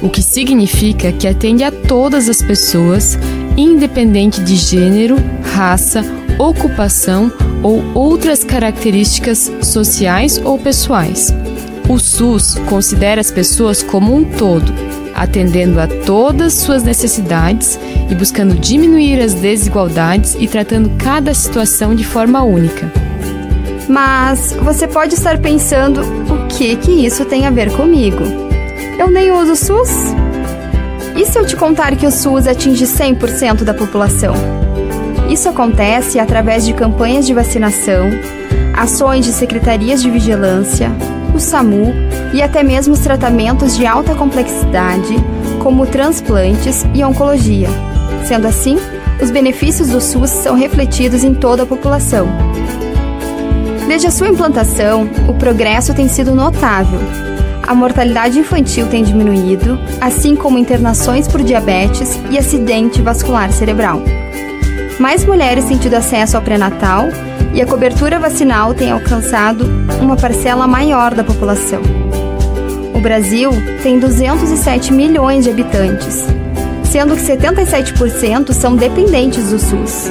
o 0.00 0.08
que 0.08 0.22
significa 0.22 1.12
que 1.12 1.28
atende 1.28 1.62
a 1.62 1.70
todas 1.70 2.26
as 2.26 2.40
pessoas, 2.40 3.18
independente 3.54 4.40
de 4.40 4.56
gênero, 4.56 5.16
raça, 5.54 6.02
ocupação 6.38 7.30
ou 7.62 7.84
outras 7.94 8.42
características 8.42 9.52
sociais 9.60 10.40
ou 10.42 10.58
pessoais. 10.58 11.34
O 11.86 11.98
SUS 11.98 12.54
considera 12.66 13.20
as 13.20 13.30
pessoas 13.30 13.82
como 13.82 14.14
um 14.14 14.24
todo, 14.24 14.72
atendendo 15.18 15.80
a 15.80 15.86
todas 15.86 16.54
suas 16.54 16.82
necessidades 16.82 17.78
e 18.08 18.14
buscando 18.14 18.54
diminuir 18.54 19.20
as 19.20 19.34
desigualdades 19.34 20.36
e 20.38 20.46
tratando 20.46 20.90
cada 20.96 21.34
situação 21.34 21.94
de 21.94 22.04
forma 22.04 22.42
única. 22.42 22.90
Mas 23.88 24.52
você 24.62 24.86
pode 24.86 25.14
estar 25.14 25.38
pensando 25.38 26.02
o 26.02 26.46
que 26.48 26.76
que 26.76 27.06
isso 27.06 27.24
tem 27.24 27.46
a 27.46 27.50
ver 27.50 27.72
comigo? 27.72 28.22
Eu 28.98 29.10
nem 29.10 29.32
uso 29.32 29.52
o 29.52 29.56
SUS? 29.56 29.90
E 31.16 31.24
se 31.24 31.38
eu 31.38 31.46
te 31.46 31.56
contar 31.56 31.96
que 31.96 32.06
o 32.06 32.10
SUS 32.10 32.46
atinge 32.46 32.84
100% 32.84 33.64
da 33.64 33.74
população? 33.74 34.34
Isso 35.28 35.48
acontece 35.48 36.18
através 36.18 36.64
de 36.64 36.72
campanhas 36.72 37.26
de 37.26 37.34
vacinação, 37.34 38.08
ações 38.76 39.26
de 39.26 39.32
secretarias 39.32 40.00
de 40.00 40.10
vigilância, 40.10 40.90
o 41.38 41.40
SAMU 41.40 41.94
e 42.34 42.42
até 42.42 42.62
mesmo 42.62 42.94
os 42.94 43.00
tratamentos 43.00 43.76
de 43.76 43.86
alta 43.86 44.14
complexidade, 44.14 45.14
como 45.62 45.86
transplantes 45.86 46.84
e 46.92 47.02
oncologia. 47.02 47.68
Sendo 48.26 48.46
assim, 48.46 48.76
os 49.22 49.30
benefícios 49.30 49.88
do 49.88 50.00
SUS 50.00 50.30
são 50.30 50.56
refletidos 50.56 51.22
em 51.24 51.32
toda 51.32 51.62
a 51.62 51.66
população. 51.66 52.28
Desde 53.86 54.08
a 54.08 54.10
sua 54.10 54.28
implantação, 54.28 55.08
o 55.28 55.34
progresso 55.34 55.94
tem 55.94 56.08
sido 56.08 56.34
notável. 56.34 57.00
A 57.66 57.74
mortalidade 57.74 58.38
infantil 58.38 58.88
tem 58.88 59.04
diminuído, 59.04 59.78
assim 60.00 60.34
como 60.34 60.58
internações 60.58 61.28
por 61.28 61.42
diabetes 61.42 62.18
e 62.30 62.38
acidente 62.38 63.00
vascular 63.00 63.52
cerebral. 63.52 64.02
Mais 64.98 65.24
mulheres 65.24 65.66
têm 65.66 65.78
tido 65.78 65.94
acesso 65.94 66.36
ao 66.36 66.42
pré-natal 66.42 67.08
e 67.54 67.62
a 67.62 67.66
cobertura 67.66 68.18
vacinal 68.18 68.74
tem 68.74 68.90
alcançado 68.90 69.64
uma 70.00 70.16
parcela 70.16 70.66
maior 70.66 71.14
da 71.14 71.24
população. 71.24 71.82
O 72.94 73.00
Brasil 73.00 73.50
tem 73.82 73.98
207 73.98 74.92
milhões 74.92 75.44
de 75.44 75.50
habitantes. 75.50 76.26
sendo 76.84 77.14
que 77.14 77.22
77% 77.22 78.54
são 78.54 78.74
dependentes 78.74 79.50
do 79.50 79.58
SUS. 79.58 80.10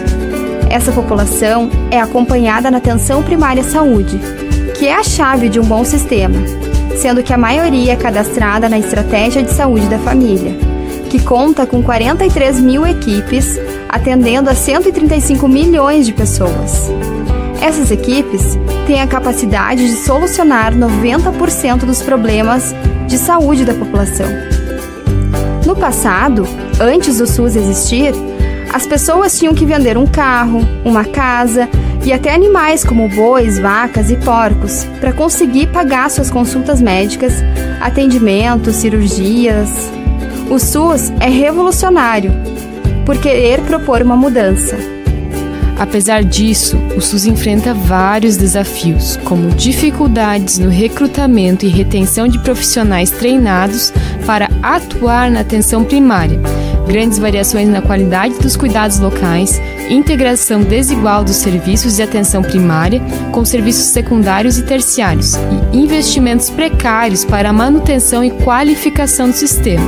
Essa 0.70 0.92
população 0.92 1.72
é 1.90 2.00
acompanhada 2.00 2.70
na 2.70 2.78
atenção 2.78 3.24
primária 3.24 3.64
saúde, 3.64 4.20
que 4.78 4.86
é 4.86 4.94
a 4.94 5.04
chave 5.04 5.50
de 5.50 5.60
um 5.60 5.64
bom 5.64 5.84
sistema, 5.84 6.38
sendo 6.96 7.24
que 7.24 7.34
a 7.34 7.38
maioria 7.38 7.94
é 7.94 7.96
cadastrada 7.96 8.70
na 8.70 8.78
Estratégia 8.78 9.42
de 9.42 9.52
Saúde 9.52 9.88
da 9.88 9.98
Família, 9.98 10.56
que 11.10 11.20
conta 11.24 11.66
com 11.66 11.82
43 11.82 12.62
mil 12.62 12.86
equipes 12.86 13.58
atendendo 13.90 14.50
a 14.50 14.54
135 14.54 15.48
milhões 15.48 16.06
de 16.06 16.14
pessoas. 16.14 16.92
Essas 17.68 17.92
equipes 17.92 18.58
têm 18.86 19.02
a 19.02 19.08
capacidade 19.08 19.86
de 19.86 19.98
solucionar 19.98 20.74
90% 20.74 21.80
dos 21.80 22.02
problemas 22.02 22.74
de 23.08 23.18
saúde 23.18 23.66
da 23.66 23.74
população. 23.74 24.26
No 25.66 25.76
passado, 25.76 26.48
antes 26.80 27.18
do 27.18 27.28
SUS 27.28 27.58
existir, 27.58 28.14
as 28.74 28.88
pessoas 28.88 29.38
tinham 29.38 29.54
que 29.54 29.66
vender 29.66 29.98
um 29.98 30.08
carro, 30.08 30.62
uma 30.86 31.04
casa 31.04 31.68
e 32.06 32.14
até 32.14 32.34
animais 32.34 32.86
como 32.86 33.10
bois, 33.10 33.60
vacas 33.60 34.10
e 34.10 34.16
porcos 34.16 34.86
para 35.02 35.12
conseguir 35.12 35.68
pagar 35.68 36.10
suas 36.10 36.32
consultas 36.32 36.82
médicas, 36.82 37.34
atendimentos, 37.82 38.78
cirurgias. 38.78 39.92
O 40.50 40.58
SUS 40.58 41.12
é 41.20 41.28
revolucionário 41.28 42.32
por 43.06 43.18
querer 43.18 43.60
propor 43.64 44.02
uma 44.02 44.16
mudança. 44.16 44.97
Apesar 45.80 46.24
disso, 46.24 46.76
o 46.96 47.02
SUS 47.02 47.26
enfrenta 47.26 47.74
vários 47.74 48.36
desafios, 48.36 49.16
como 49.18 49.52
dificuldades 49.52 50.58
no 50.58 50.70
recrutamento 50.70 51.66
e 51.66 51.70
retenção 51.70 52.28
de 52.28 52.40
profissionais 52.40 53.12
treinados 53.12 53.94
para 54.26 54.50
atuar 54.64 55.30
na 55.30 55.42
atenção 55.42 55.84
primária, 55.84 56.40
grandes 56.88 57.20
variações 57.20 57.70
na 57.70 57.82
qualidade 57.82 58.40
dos 58.40 58.58
cuidados 58.58 58.98
locais, 58.98 59.62
integração 59.88 60.64
desigual 60.64 61.24
dos 61.24 61.36
serviços 61.36 61.96
de 61.96 62.02
atenção 62.02 62.42
primária 62.42 63.00
com 63.32 63.46
serviços 63.46 63.86
secundários 63.86 64.58
e 64.58 64.64
terciários, 64.64 65.36
e 65.72 65.78
investimentos 65.78 66.50
precários 66.50 67.24
para 67.24 67.50
a 67.50 67.54
manutenção 67.54 68.24
e 68.24 68.32
qualificação 68.32 69.30
do 69.30 69.36
sistema, 69.36 69.86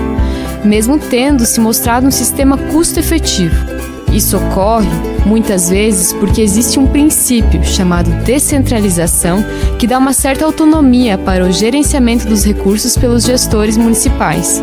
mesmo 0.63 0.99
tendo 0.99 1.47
se 1.47 1.59
mostrado 1.59 2.05
um 2.05 2.11
sistema 2.11 2.59
custo-efetivo. 2.59 3.78
Isso 4.11 4.37
ocorre 4.37 4.89
muitas 5.25 5.69
vezes 5.69 6.13
porque 6.13 6.41
existe 6.41 6.79
um 6.79 6.87
princípio 6.87 7.63
chamado 7.63 8.09
descentralização 8.23 9.43
que 9.77 9.85
dá 9.85 9.97
uma 9.97 10.13
certa 10.13 10.45
autonomia 10.45 11.17
para 11.17 11.45
o 11.45 11.51
gerenciamento 11.51 12.27
dos 12.27 12.43
recursos 12.43 12.97
pelos 12.97 13.23
gestores 13.23 13.77
municipais. 13.77 14.61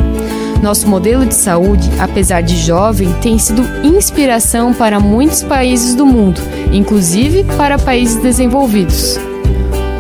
Nosso 0.63 0.89
modelo 0.89 1.25
de 1.25 1.35
saúde, 1.35 1.89
apesar 1.99 2.41
de 2.41 2.57
jovem, 2.57 3.13
tem 3.21 3.39
sido 3.39 3.63
inspiração 3.85 4.73
para 4.73 4.99
muitos 4.99 5.43
países 5.43 5.95
do 5.95 6.07
mundo, 6.07 6.41
inclusive 6.73 7.45
para 7.57 7.79
países 7.79 8.17
desenvolvidos. 8.17 9.19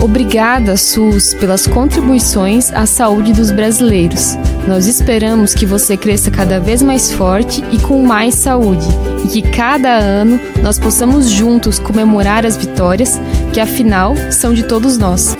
Obrigada, 0.06 0.76
SUS, 0.76 1.34
pelas 1.34 1.66
contribuições 1.66 2.72
à 2.72 2.86
saúde 2.86 3.32
dos 3.32 3.50
brasileiros. 3.50 4.36
Nós 4.64 4.86
esperamos 4.86 5.52
que 5.52 5.66
você 5.66 5.96
cresça 5.96 6.30
cada 6.30 6.60
vez 6.60 6.80
mais 6.80 7.10
forte 7.10 7.62
e 7.72 7.78
com 7.80 8.00
mais 8.04 8.36
saúde, 8.36 8.86
e 9.24 9.28
que 9.28 9.42
cada 9.50 9.98
ano 9.98 10.38
nós 10.62 10.78
possamos 10.78 11.28
juntos 11.28 11.80
comemorar 11.80 12.46
as 12.46 12.56
vitórias, 12.56 13.20
que 13.52 13.58
afinal 13.58 14.14
são 14.30 14.54
de 14.54 14.62
todos 14.62 14.96
nós. 14.96 15.36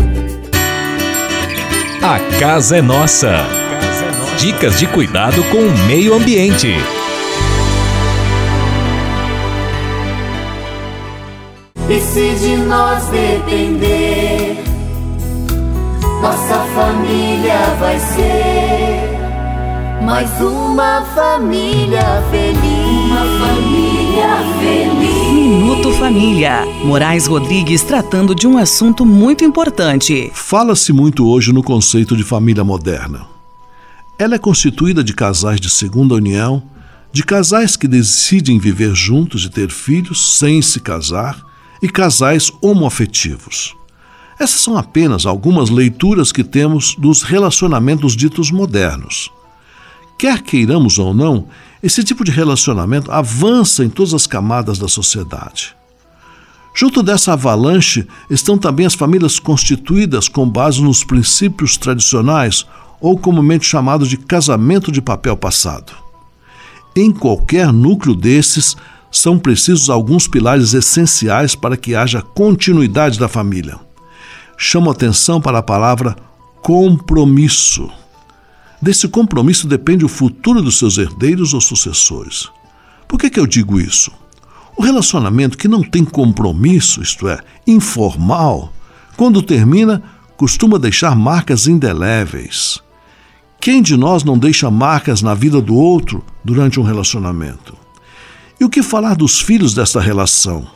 A 2.03 2.19
casa 2.41 2.79
é 2.79 2.83
nossa. 2.83 3.47
Dicas 4.37 4.81
de 4.81 4.89
cuidado 4.89 5.45
com 5.45 5.59
o 5.59 5.79
meio 5.87 6.13
ambiente. 6.13 6.75
E 11.89 12.01
se 12.01 12.35
de 12.41 12.57
nós 12.57 13.07
depender, 13.11 14.57
nossa 16.21 16.59
família 16.75 17.77
vai 17.79 17.97
ser 18.01 19.17
mais 20.05 20.29
uma 20.41 21.03
família 21.15 22.25
feliz. 22.29 23.07
Uma 23.07 23.25
família 23.39 24.29
feliz. 24.59 25.33
Minuto 25.33 25.93
Família. 25.93 26.67
Moraes 26.85 27.29
Rodrigues 27.29 27.85
tratando 27.85 28.35
de 28.35 28.49
um 28.49 28.59
assunto 28.59 29.07
muito 29.07 29.45
importante. 29.45 30.29
Fala-se 30.35 30.93
muito 30.93 31.29
hoje 31.29 31.53
no 31.53 31.63
conceito 31.63 32.17
de 32.17 32.25
família 32.25 32.65
moderna. 32.65 33.27
Ela 34.19 34.35
é 34.35 34.39
constituída 34.39 35.05
de 35.05 35.15
casais 35.15 35.61
de 35.61 35.71
segunda 35.71 36.17
união, 36.17 36.65
de 37.13 37.23
casais 37.23 37.77
que 37.77 37.87
decidem 37.87 38.59
viver 38.59 38.93
juntos 38.93 39.45
e 39.45 39.51
ter 39.51 39.71
filhos 39.71 40.37
sem 40.37 40.61
se 40.61 40.81
casar, 40.81 41.46
e 41.83 41.89
casais 41.89 42.51
homoafetivos. 42.61 43.75
Essas 44.39 44.61
são 44.61 44.77
apenas 44.77 45.25
algumas 45.25 45.71
leituras 45.71 46.31
que 46.31 46.45
temos 46.45 46.95
dos 46.97 47.23
relacionamentos 47.23 48.15
ditos 48.15 48.51
modernos. 48.51 49.31
Quer 50.19 50.43
queiramos 50.43 50.99
ou 50.99 51.15
não, 51.15 51.49
esse 51.83 52.03
tipo 52.03 52.25
de 52.25 52.31
relacionamento 52.31 53.11
avança 53.11 53.85
em 53.85 53.89
todas 53.89 54.13
as 54.15 54.27
camadas 54.27 54.79
da 54.79 54.89
sociedade. 54.89 55.75
Junto 56.75 57.03
dessa 57.03 57.33
avalanche 57.33 58.07
estão 58.29 58.59
também 58.59 58.85
as 58.85 58.95
famílias 58.95 59.39
constituídas 59.39 60.29
com 60.29 60.47
base 60.47 60.83
nos 60.83 61.03
princípios 61.03 61.79
tradicionais 61.79 62.67
ou 63.01 63.17
comumente 63.17 63.65
chamados 63.65 64.09
de 64.09 64.19
casamento 64.19 64.93
de 64.93 65.01
papel 65.01 65.37
passado. 65.37 65.93
Em 66.95 67.11
qualquer 67.11 67.73
núcleo 67.73 68.15
desses, 68.15 68.77
são 69.17 69.39
precisos 69.39 69.89
alguns 69.89 70.29
pilares 70.29 70.75
essenciais 70.75 71.55
para 71.55 71.77
que 71.77 71.95
haja 71.95 72.21
continuidade 72.21 73.19
da 73.19 73.29
família. 73.29 73.79
Chamo 74.59 74.91
atenção 74.91 75.41
para 75.41 75.59
a 75.59 75.63
palavra 75.63 76.17
compromisso. 76.63 77.89
Desse 78.81 79.09
compromisso 79.09 79.67
depende 79.67 80.05
o 80.05 80.09
futuro 80.09 80.61
dos 80.61 80.79
seus 80.79 80.99
herdeiros 80.99 81.55
ou 81.55 81.61
sucessores. 81.61 82.49
Por 83.09 83.19
que, 83.19 83.31
que 83.31 83.41
eu 83.41 83.47
digo 83.47 83.81
isso? 83.81 84.13
O 84.77 84.83
relacionamento 84.83 85.57
que 85.57 85.69
não 85.69 85.83
tem 85.83 86.05
compromisso, 86.05 87.01
isto 87.01 87.27
é, 87.27 87.39
informal, 87.67 88.71
quando 89.17 89.43
termina, 89.43 90.03
costuma 90.37 90.79
deixar 90.79 91.17
marcas 91.17 91.67
indeléveis. 91.67 92.83
Quem 93.59 93.81
de 93.81 93.97
nós 93.97 94.23
não 94.23 94.37
deixa 94.37 94.71
marcas 94.71 95.23
na 95.23 95.33
vida 95.33 95.61
do 95.63 95.75
outro 95.75 96.23
durante 96.45 96.79
um 96.79 96.83
relacionamento? 96.83 97.86
E 98.59 98.65
o 98.65 98.71
que 98.71 98.83
falar 98.83 99.15
dos 99.15 99.41
filhos 99.41 99.75
desta 99.75 100.01
relação? 100.01 100.67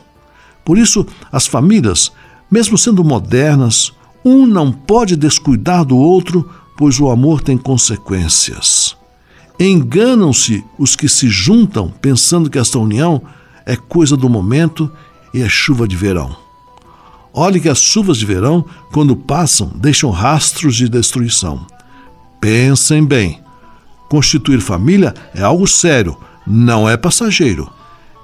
Por 0.63 0.77
isso, 0.77 1.05
as 1.31 1.47
famílias, 1.47 2.11
mesmo 2.49 2.77
sendo 2.77 3.03
modernas, 3.03 3.91
um 4.23 4.45
não 4.45 4.71
pode 4.71 5.15
descuidar 5.15 5.83
do 5.83 5.97
outro, 5.97 6.47
pois 6.77 6.99
o 6.99 7.09
amor 7.09 7.41
tem 7.41 7.57
consequências. 7.57 8.95
Enganam-se 9.59 10.63
os 10.77 10.95
que 10.95 11.09
se 11.09 11.29
juntam 11.29 11.91
pensando 12.01 12.49
que 12.49 12.59
esta 12.59 12.79
união 12.79 13.21
é 13.65 13.75
coisa 13.75 14.15
do 14.15 14.29
momento 14.29 14.91
e 15.33 15.41
é 15.41 15.49
chuva 15.49 15.87
de 15.87 15.95
verão. 15.95 16.35
Olhe 17.33 17.59
que 17.59 17.69
as 17.69 17.79
chuvas 17.79 18.17
de 18.17 18.25
verão, 18.25 18.65
quando 18.91 19.15
passam, 19.15 19.71
deixam 19.75 20.09
rastros 20.09 20.75
de 20.75 20.89
destruição. 20.89 21.65
Pensem 22.39 23.05
bem. 23.05 23.39
Constituir 24.09 24.59
família 24.59 25.13
é 25.33 25.41
algo 25.41 25.65
sério, 25.65 26.17
não 26.51 26.87
é 26.87 26.97
passageiro. 26.97 27.71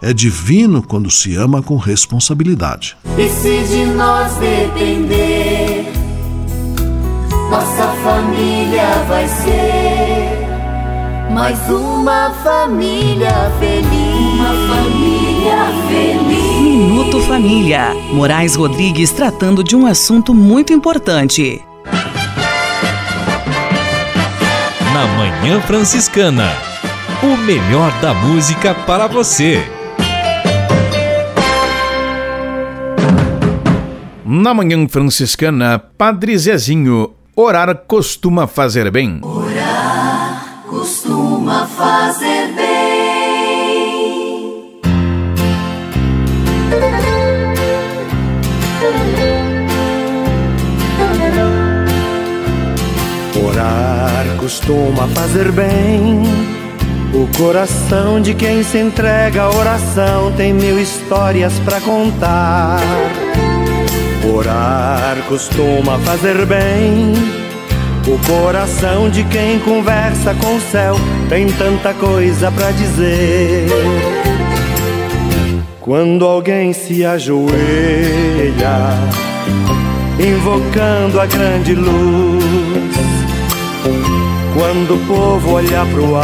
É 0.01 0.13
divino 0.13 0.83
quando 0.83 1.09
se 1.09 1.35
ama 1.35 1.63
com 1.63 1.77
responsabilidade. 1.77 2.97
E 3.17 3.29
se 3.29 3.63
de 3.63 3.85
nós 3.85 4.33
depender, 4.35 5.91
nossa 7.49 7.87
família 8.03 9.03
vai 9.07 9.27
ser 9.27 10.47
mais 11.31 11.57
uma 11.69 12.31
família 12.43 13.51
feliz. 13.59 13.87
Uma 14.33 14.53
família 14.75 15.57
feliz. 15.87 16.61
Minuto 16.61 17.21
Família. 17.21 17.93
Moraes 18.11 18.55
Rodrigues 18.55 19.11
tratando 19.11 19.63
de 19.63 19.75
um 19.75 19.85
assunto 19.87 20.33
muito 20.33 20.73
importante. 20.73 21.63
Na 24.93 25.07
Manhã 25.15 25.61
Franciscana. 25.61 26.76
O 27.23 27.35
melhor 27.35 27.91
da 27.99 28.13
música 28.13 28.75
para 28.85 29.07
você. 29.07 29.59
Na 34.23 34.53
Manhã 34.53 34.87
Franciscana, 34.87 35.79
Padre 35.79 36.37
Zezinho, 36.37 37.15
orar 37.35 37.73
costuma 37.87 38.45
fazer 38.45 38.91
bem. 38.91 39.19
Orar 39.23 40.61
costuma 40.69 41.65
fazer 41.65 42.53
bem. 42.53 42.77
Orar 53.43 54.37
costuma 54.37 55.07
fazer 55.07 55.51
bem, 55.51 56.21
O 57.17 57.27
coração 57.35 58.21
de 58.21 58.35
quem 58.35 58.61
se 58.61 58.77
entrega 58.77 59.41
à 59.41 59.49
oração 59.49 60.31
tem 60.33 60.53
mil 60.53 60.79
histórias 60.79 61.51
pra 61.65 61.81
contar. 61.81 62.79
Orar 64.31 65.17
costuma 65.27 65.97
fazer 66.05 66.45
bem. 66.45 67.13
O 68.05 68.19
coração 68.31 69.09
de 69.09 69.23
quem 69.23 69.57
conversa 69.57 70.35
com 70.35 70.57
o 70.57 70.61
céu 70.61 70.95
tem 71.27 71.47
tanta 71.47 71.91
coisa 71.95 72.51
pra 72.51 72.69
dizer. 72.69 73.67
Quando 75.81 76.23
alguém 76.23 76.71
se 76.71 77.03
ajoelha, 77.03 77.49
invocando 80.19 81.19
a 81.19 81.25
grande 81.25 81.73
luz, 81.73 82.93
quando 84.53 84.93
o 84.93 84.99
povo 85.07 85.53
olha 85.53 85.83
pro 85.91 86.15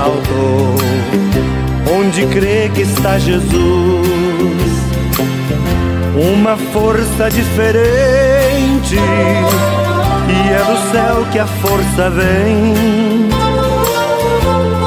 alto, 0.00 0.74
onde 1.94 2.26
crê 2.26 2.70
que 2.74 2.82
está 2.82 3.18
Jesus, 3.18 3.50
uma 6.14 6.56
força 6.72 7.30
diferente, 7.30 8.96
e 8.96 10.52
é 10.52 10.64
do 10.64 10.76
céu 10.90 11.26
que 11.30 11.38
a 11.38 11.46
força 11.46 12.10
vem. 12.10 13.28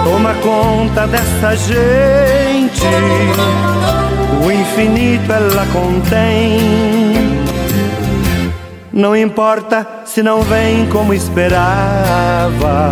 Toma 0.03 0.33
conta 0.35 1.07
dessa 1.07 1.55
gente, 1.55 2.81
o 4.43 4.51
infinito 4.51 5.31
ela 5.31 5.65
contém. 5.71 7.33
Não 8.91 9.15
importa 9.15 9.87
se 10.05 10.21
não 10.21 10.41
vem 10.43 10.85
como 10.87 11.13
esperava. 11.13 12.91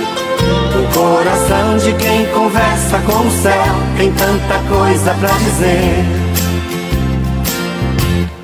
Coração 0.93 1.77
de 1.77 1.93
quem 1.93 2.25
conversa 2.27 2.99
com 2.99 3.25
o 3.25 3.31
céu 3.31 3.75
tem 3.97 4.11
tanta 4.11 4.59
coisa 4.67 5.13
pra 5.13 5.29
dizer. 5.29 6.05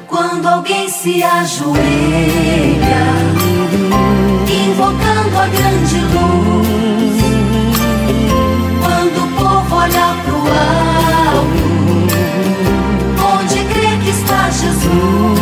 Quando 0.07 0.47
alguém 0.47 0.87
se 0.89 1.21
ajoelha, 1.23 1.77
invocando 4.49 5.37
a 5.37 5.47
grande 5.47 5.99
luz, 6.13 7.17
quando 8.81 9.17
o 9.23 9.27
povo 9.37 9.75
olha 9.75 10.15
pro 10.23 10.37
alto, 11.35 11.67
onde 13.35 13.59
crê 13.65 13.97
que 14.03 14.09
está 14.09 14.49
Jesus, 14.49 15.37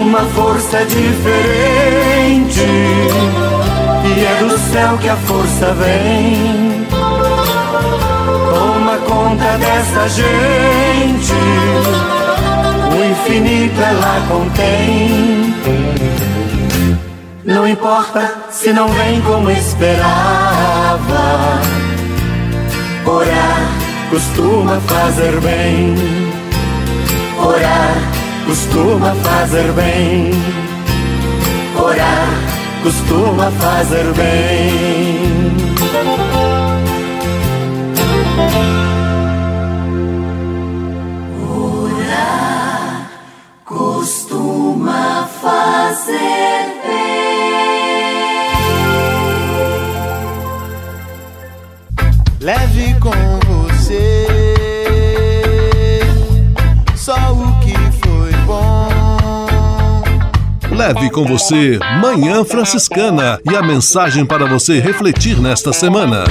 Uma 0.00 0.20
força 0.34 0.84
diferente, 0.84 1.75
céu 4.76 4.98
que 4.98 5.08
a 5.08 5.16
força 5.16 5.72
vem. 5.72 6.86
Toma 8.54 8.98
conta 9.08 9.56
dessa 9.56 10.06
gente, 10.10 11.32
o 12.92 13.04
infinito 13.10 13.80
ela 13.80 14.26
contém. 14.28 15.54
Não 17.42 17.66
importa 17.66 18.34
se 18.50 18.70
não 18.74 18.88
vem 18.88 19.22
como 19.22 19.50
esperava. 19.50 20.04
Orar 23.06 23.60
costuma 24.10 24.78
fazer 24.80 25.40
bem. 25.40 25.94
Orar 27.38 27.96
costuma 28.46 29.14
fazer 29.24 29.72
bem. 29.72 30.65
Costuma 32.82 33.50
fazer 33.52 34.12
bem. 34.12 35.15
Leve 60.86 61.10
com 61.10 61.24
você 61.24 61.80
Manhã 62.00 62.44
Franciscana 62.44 63.40
e 63.44 63.56
a 63.56 63.60
mensagem 63.60 64.24
para 64.24 64.46
você 64.46 64.78
refletir 64.78 65.40
nesta 65.40 65.72
semana. 65.72 66.22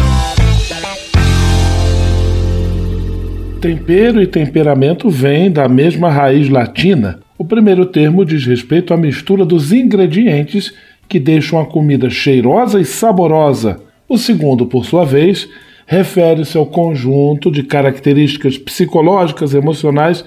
Tempero 3.60 4.22
e 4.22 4.28
temperamento 4.28 5.10
vêm 5.10 5.52
da 5.52 5.68
mesma 5.68 6.10
raiz 6.10 6.48
latina. 6.48 7.20
O 7.38 7.44
primeiro 7.44 7.86
termo 7.86 8.24
diz 8.24 8.46
respeito 8.46 8.94
à 8.94 8.98
mistura 8.98 9.44
dos 9.44 9.74
ingredientes 9.74 10.74
que 11.10 11.20
deixam 11.20 11.60
a 11.60 11.66
comida 11.66 12.10
cheirosa 12.10 12.80
e 12.80 12.86
saborosa. 12.86 13.82
O 14.08 14.18
segundo, 14.18 14.66
por 14.66 14.86
sua 14.86 15.04
vez, 15.04 15.50
refere-se 15.86 16.58
ao 16.58 16.66
conjunto 16.66 17.52
de 17.52 17.62
características 17.62 18.58
psicológicas, 18.58 19.54
emocionais 19.54 20.24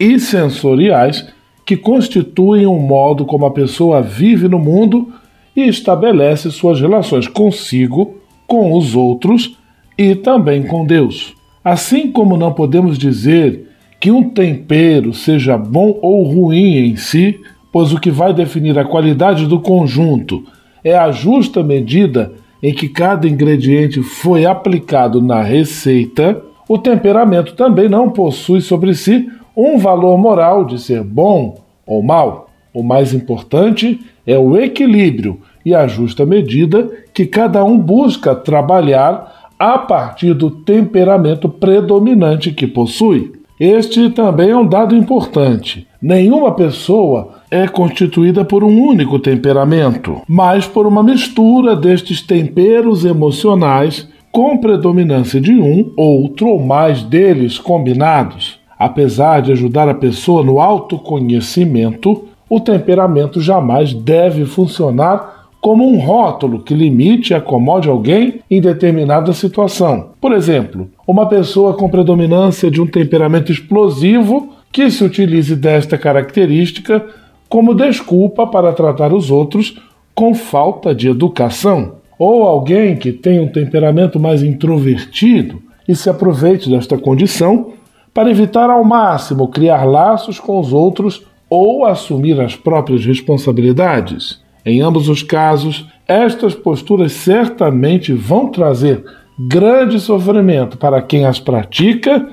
e 0.00 0.18
sensoriais 0.18 1.26
que 1.68 1.76
constituem 1.76 2.64
o 2.64 2.78
modo 2.78 3.26
como 3.26 3.44
a 3.44 3.50
pessoa 3.50 4.00
vive 4.00 4.48
no 4.48 4.58
mundo 4.58 5.12
e 5.54 5.68
estabelece 5.68 6.50
suas 6.50 6.80
relações 6.80 7.28
consigo, 7.28 8.16
com 8.46 8.72
os 8.72 8.96
outros 8.96 9.54
e 9.98 10.14
também 10.14 10.62
com 10.62 10.86
Deus. 10.86 11.34
Assim 11.62 12.10
como 12.10 12.38
não 12.38 12.54
podemos 12.54 12.96
dizer 12.96 13.68
que 14.00 14.10
um 14.10 14.30
tempero 14.30 15.12
seja 15.12 15.58
bom 15.58 15.98
ou 16.00 16.22
ruim 16.22 16.88
em 16.88 16.96
si, 16.96 17.38
pois 17.70 17.92
o 17.92 18.00
que 18.00 18.10
vai 18.10 18.32
definir 18.32 18.78
a 18.78 18.86
qualidade 18.86 19.46
do 19.46 19.60
conjunto 19.60 20.44
é 20.82 20.96
a 20.96 21.12
justa 21.12 21.62
medida 21.62 22.32
em 22.62 22.72
que 22.72 22.88
cada 22.88 23.28
ingrediente 23.28 24.00
foi 24.00 24.46
aplicado 24.46 25.20
na 25.20 25.42
receita, 25.42 26.42
o 26.66 26.78
temperamento 26.78 27.52
também 27.52 27.90
não 27.90 28.08
possui 28.08 28.62
sobre 28.62 28.94
si 28.94 29.28
um 29.58 29.76
valor 29.76 30.16
moral 30.16 30.64
de 30.64 30.78
ser 30.78 31.02
bom 31.02 31.58
ou 31.84 32.00
mal. 32.00 32.48
O 32.72 32.80
mais 32.80 33.12
importante 33.12 33.98
é 34.24 34.38
o 34.38 34.56
equilíbrio 34.56 35.40
e 35.66 35.74
a 35.74 35.88
justa 35.88 36.24
medida 36.24 36.88
que 37.12 37.26
cada 37.26 37.64
um 37.64 37.76
busca 37.76 38.36
trabalhar 38.36 39.50
a 39.58 39.76
partir 39.76 40.32
do 40.32 40.48
temperamento 40.48 41.48
predominante 41.48 42.52
que 42.52 42.68
possui. 42.68 43.32
Este 43.58 44.08
também 44.10 44.50
é 44.50 44.56
um 44.56 44.64
dado 44.64 44.94
importante. 44.94 45.88
Nenhuma 46.00 46.52
pessoa 46.52 47.30
é 47.50 47.66
constituída 47.66 48.44
por 48.44 48.62
um 48.62 48.80
único 48.80 49.18
temperamento, 49.18 50.22
mas 50.28 50.64
por 50.64 50.86
uma 50.86 51.02
mistura 51.02 51.74
destes 51.74 52.22
temperos 52.22 53.04
emocionais 53.04 54.08
com 54.30 54.58
predominância 54.58 55.40
de 55.40 55.58
um, 55.58 55.92
outro 55.96 56.46
ou 56.46 56.62
mais 56.62 57.02
deles 57.02 57.58
combinados. 57.58 58.57
Apesar 58.78 59.42
de 59.42 59.52
ajudar 59.52 59.88
a 59.88 59.94
pessoa 59.94 60.44
no 60.44 60.60
autoconhecimento, 60.60 62.26
o 62.48 62.60
temperamento 62.60 63.40
jamais 63.40 63.92
deve 63.92 64.44
funcionar 64.44 65.48
como 65.60 65.86
um 65.86 65.98
rótulo 65.98 66.60
que 66.60 66.72
limite 66.72 67.32
e 67.32 67.34
acomode 67.34 67.88
alguém 67.88 68.40
em 68.48 68.60
determinada 68.60 69.32
situação. 69.32 70.10
Por 70.20 70.32
exemplo, 70.32 70.88
uma 71.06 71.26
pessoa 71.26 71.74
com 71.74 71.88
predominância 71.88 72.70
de 72.70 72.80
um 72.80 72.86
temperamento 72.86 73.50
explosivo 73.50 74.50
que 74.70 74.90
se 74.90 75.02
utilize 75.02 75.56
desta 75.56 75.98
característica 75.98 77.04
como 77.48 77.74
desculpa 77.74 78.46
para 78.46 78.72
tratar 78.72 79.12
os 79.12 79.30
outros 79.30 79.80
com 80.14 80.34
falta 80.34 80.94
de 80.94 81.08
educação. 81.08 81.94
Ou 82.18 82.42
alguém 82.44 82.96
que 82.96 83.12
tem 83.12 83.40
um 83.40 83.48
temperamento 83.48 84.20
mais 84.20 84.42
introvertido 84.42 85.62
e 85.86 85.94
se 85.94 86.10
aproveite 86.10 86.68
desta 86.68 86.98
condição 86.98 87.72
para 88.12 88.30
evitar 88.30 88.70
ao 88.70 88.84
máximo 88.84 89.48
criar 89.48 89.84
laços 89.84 90.40
com 90.40 90.58
os 90.58 90.72
outros 90.72 91.24
ou 91.48 91.84
assumir 91.84 92.40
as 92.40 92.54
próprias 92.56 93.04
responsabilidades. 93.04 94.42
Em 94.64 94.80
ambos 94.80 95.08
os 95.08 95.22
casos, 95.22 95.86
estas 96.06 96.54
posturas 96.54 97.12
certamente 97.12 98.12
vão 98.12 98.48
trazer 98.48 99.04
grande 99.38 100.00
sofrimento 100.00 100.76
para 100.76 101.00
quem 101.00 101.24
as 101.24 101.38
pratica 101.38 102.28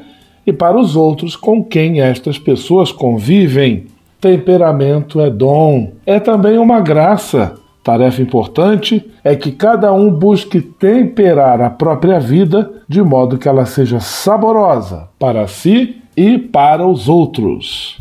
e 0.45 0.51
para 0.51 0.79
os 0.79 0.95
outros 0.95 1.35
com 1.35 1.63
quem 1.63 2.01
estas 2.01 2.37
pessoas 2.37 2.91
convivem. 2.91 3.85
Temperamento 4.19 5.21
é 5.21 5.29
dom, 5.29 5.93
é 6.05 6.19
também 6.19 6.57
uma 6.57 6.81
graça. 6.81 7.55
Tarefa 7.85 8.19
importante 8.19 9.05
é 9.23 9.35
que 9.35 9.51
cada 9.51 9.93
um 9.93 10.09
busque 10.09 10.59
temperar 10.59 11.61
a 11.61 11.69
própria 11.69 12.19
vida 12.19 12.71
de 12.89 12.99
modo 13.03 13.37
que 13.37 13.47
ela 13.47 13.63
seja 13.67 13.99
saborosa 13.99 15.07
para 15.19 15.47
si 15.47 16.01
e 16.17 16.39
para 16.39 16.83
os 16.83 17.07
outros. 17.07 17.99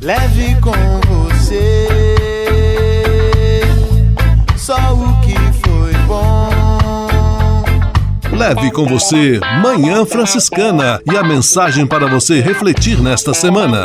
Leve 0.00 0.56
com 0.62 0.72
você 1.12 1.86
só 4.56 4.74
o 4.94 5.20
que 5.20 5.34
foi 5.34 5.92
bom. 6.06 6.48
Leve 8.34 8.70
com 8.70 8.86
você 8.86 9.38
Manhã 9.62 10.06
Franciscana 10.06 10.98
e 11.12 11.14
a 11.14 11.22
mensagem 11.22 11.86
para 11.86 12.06
você 12.06 12.40
refletir 12.40 13.02
nesta 13.02 13.34
semana. 13.34 13.84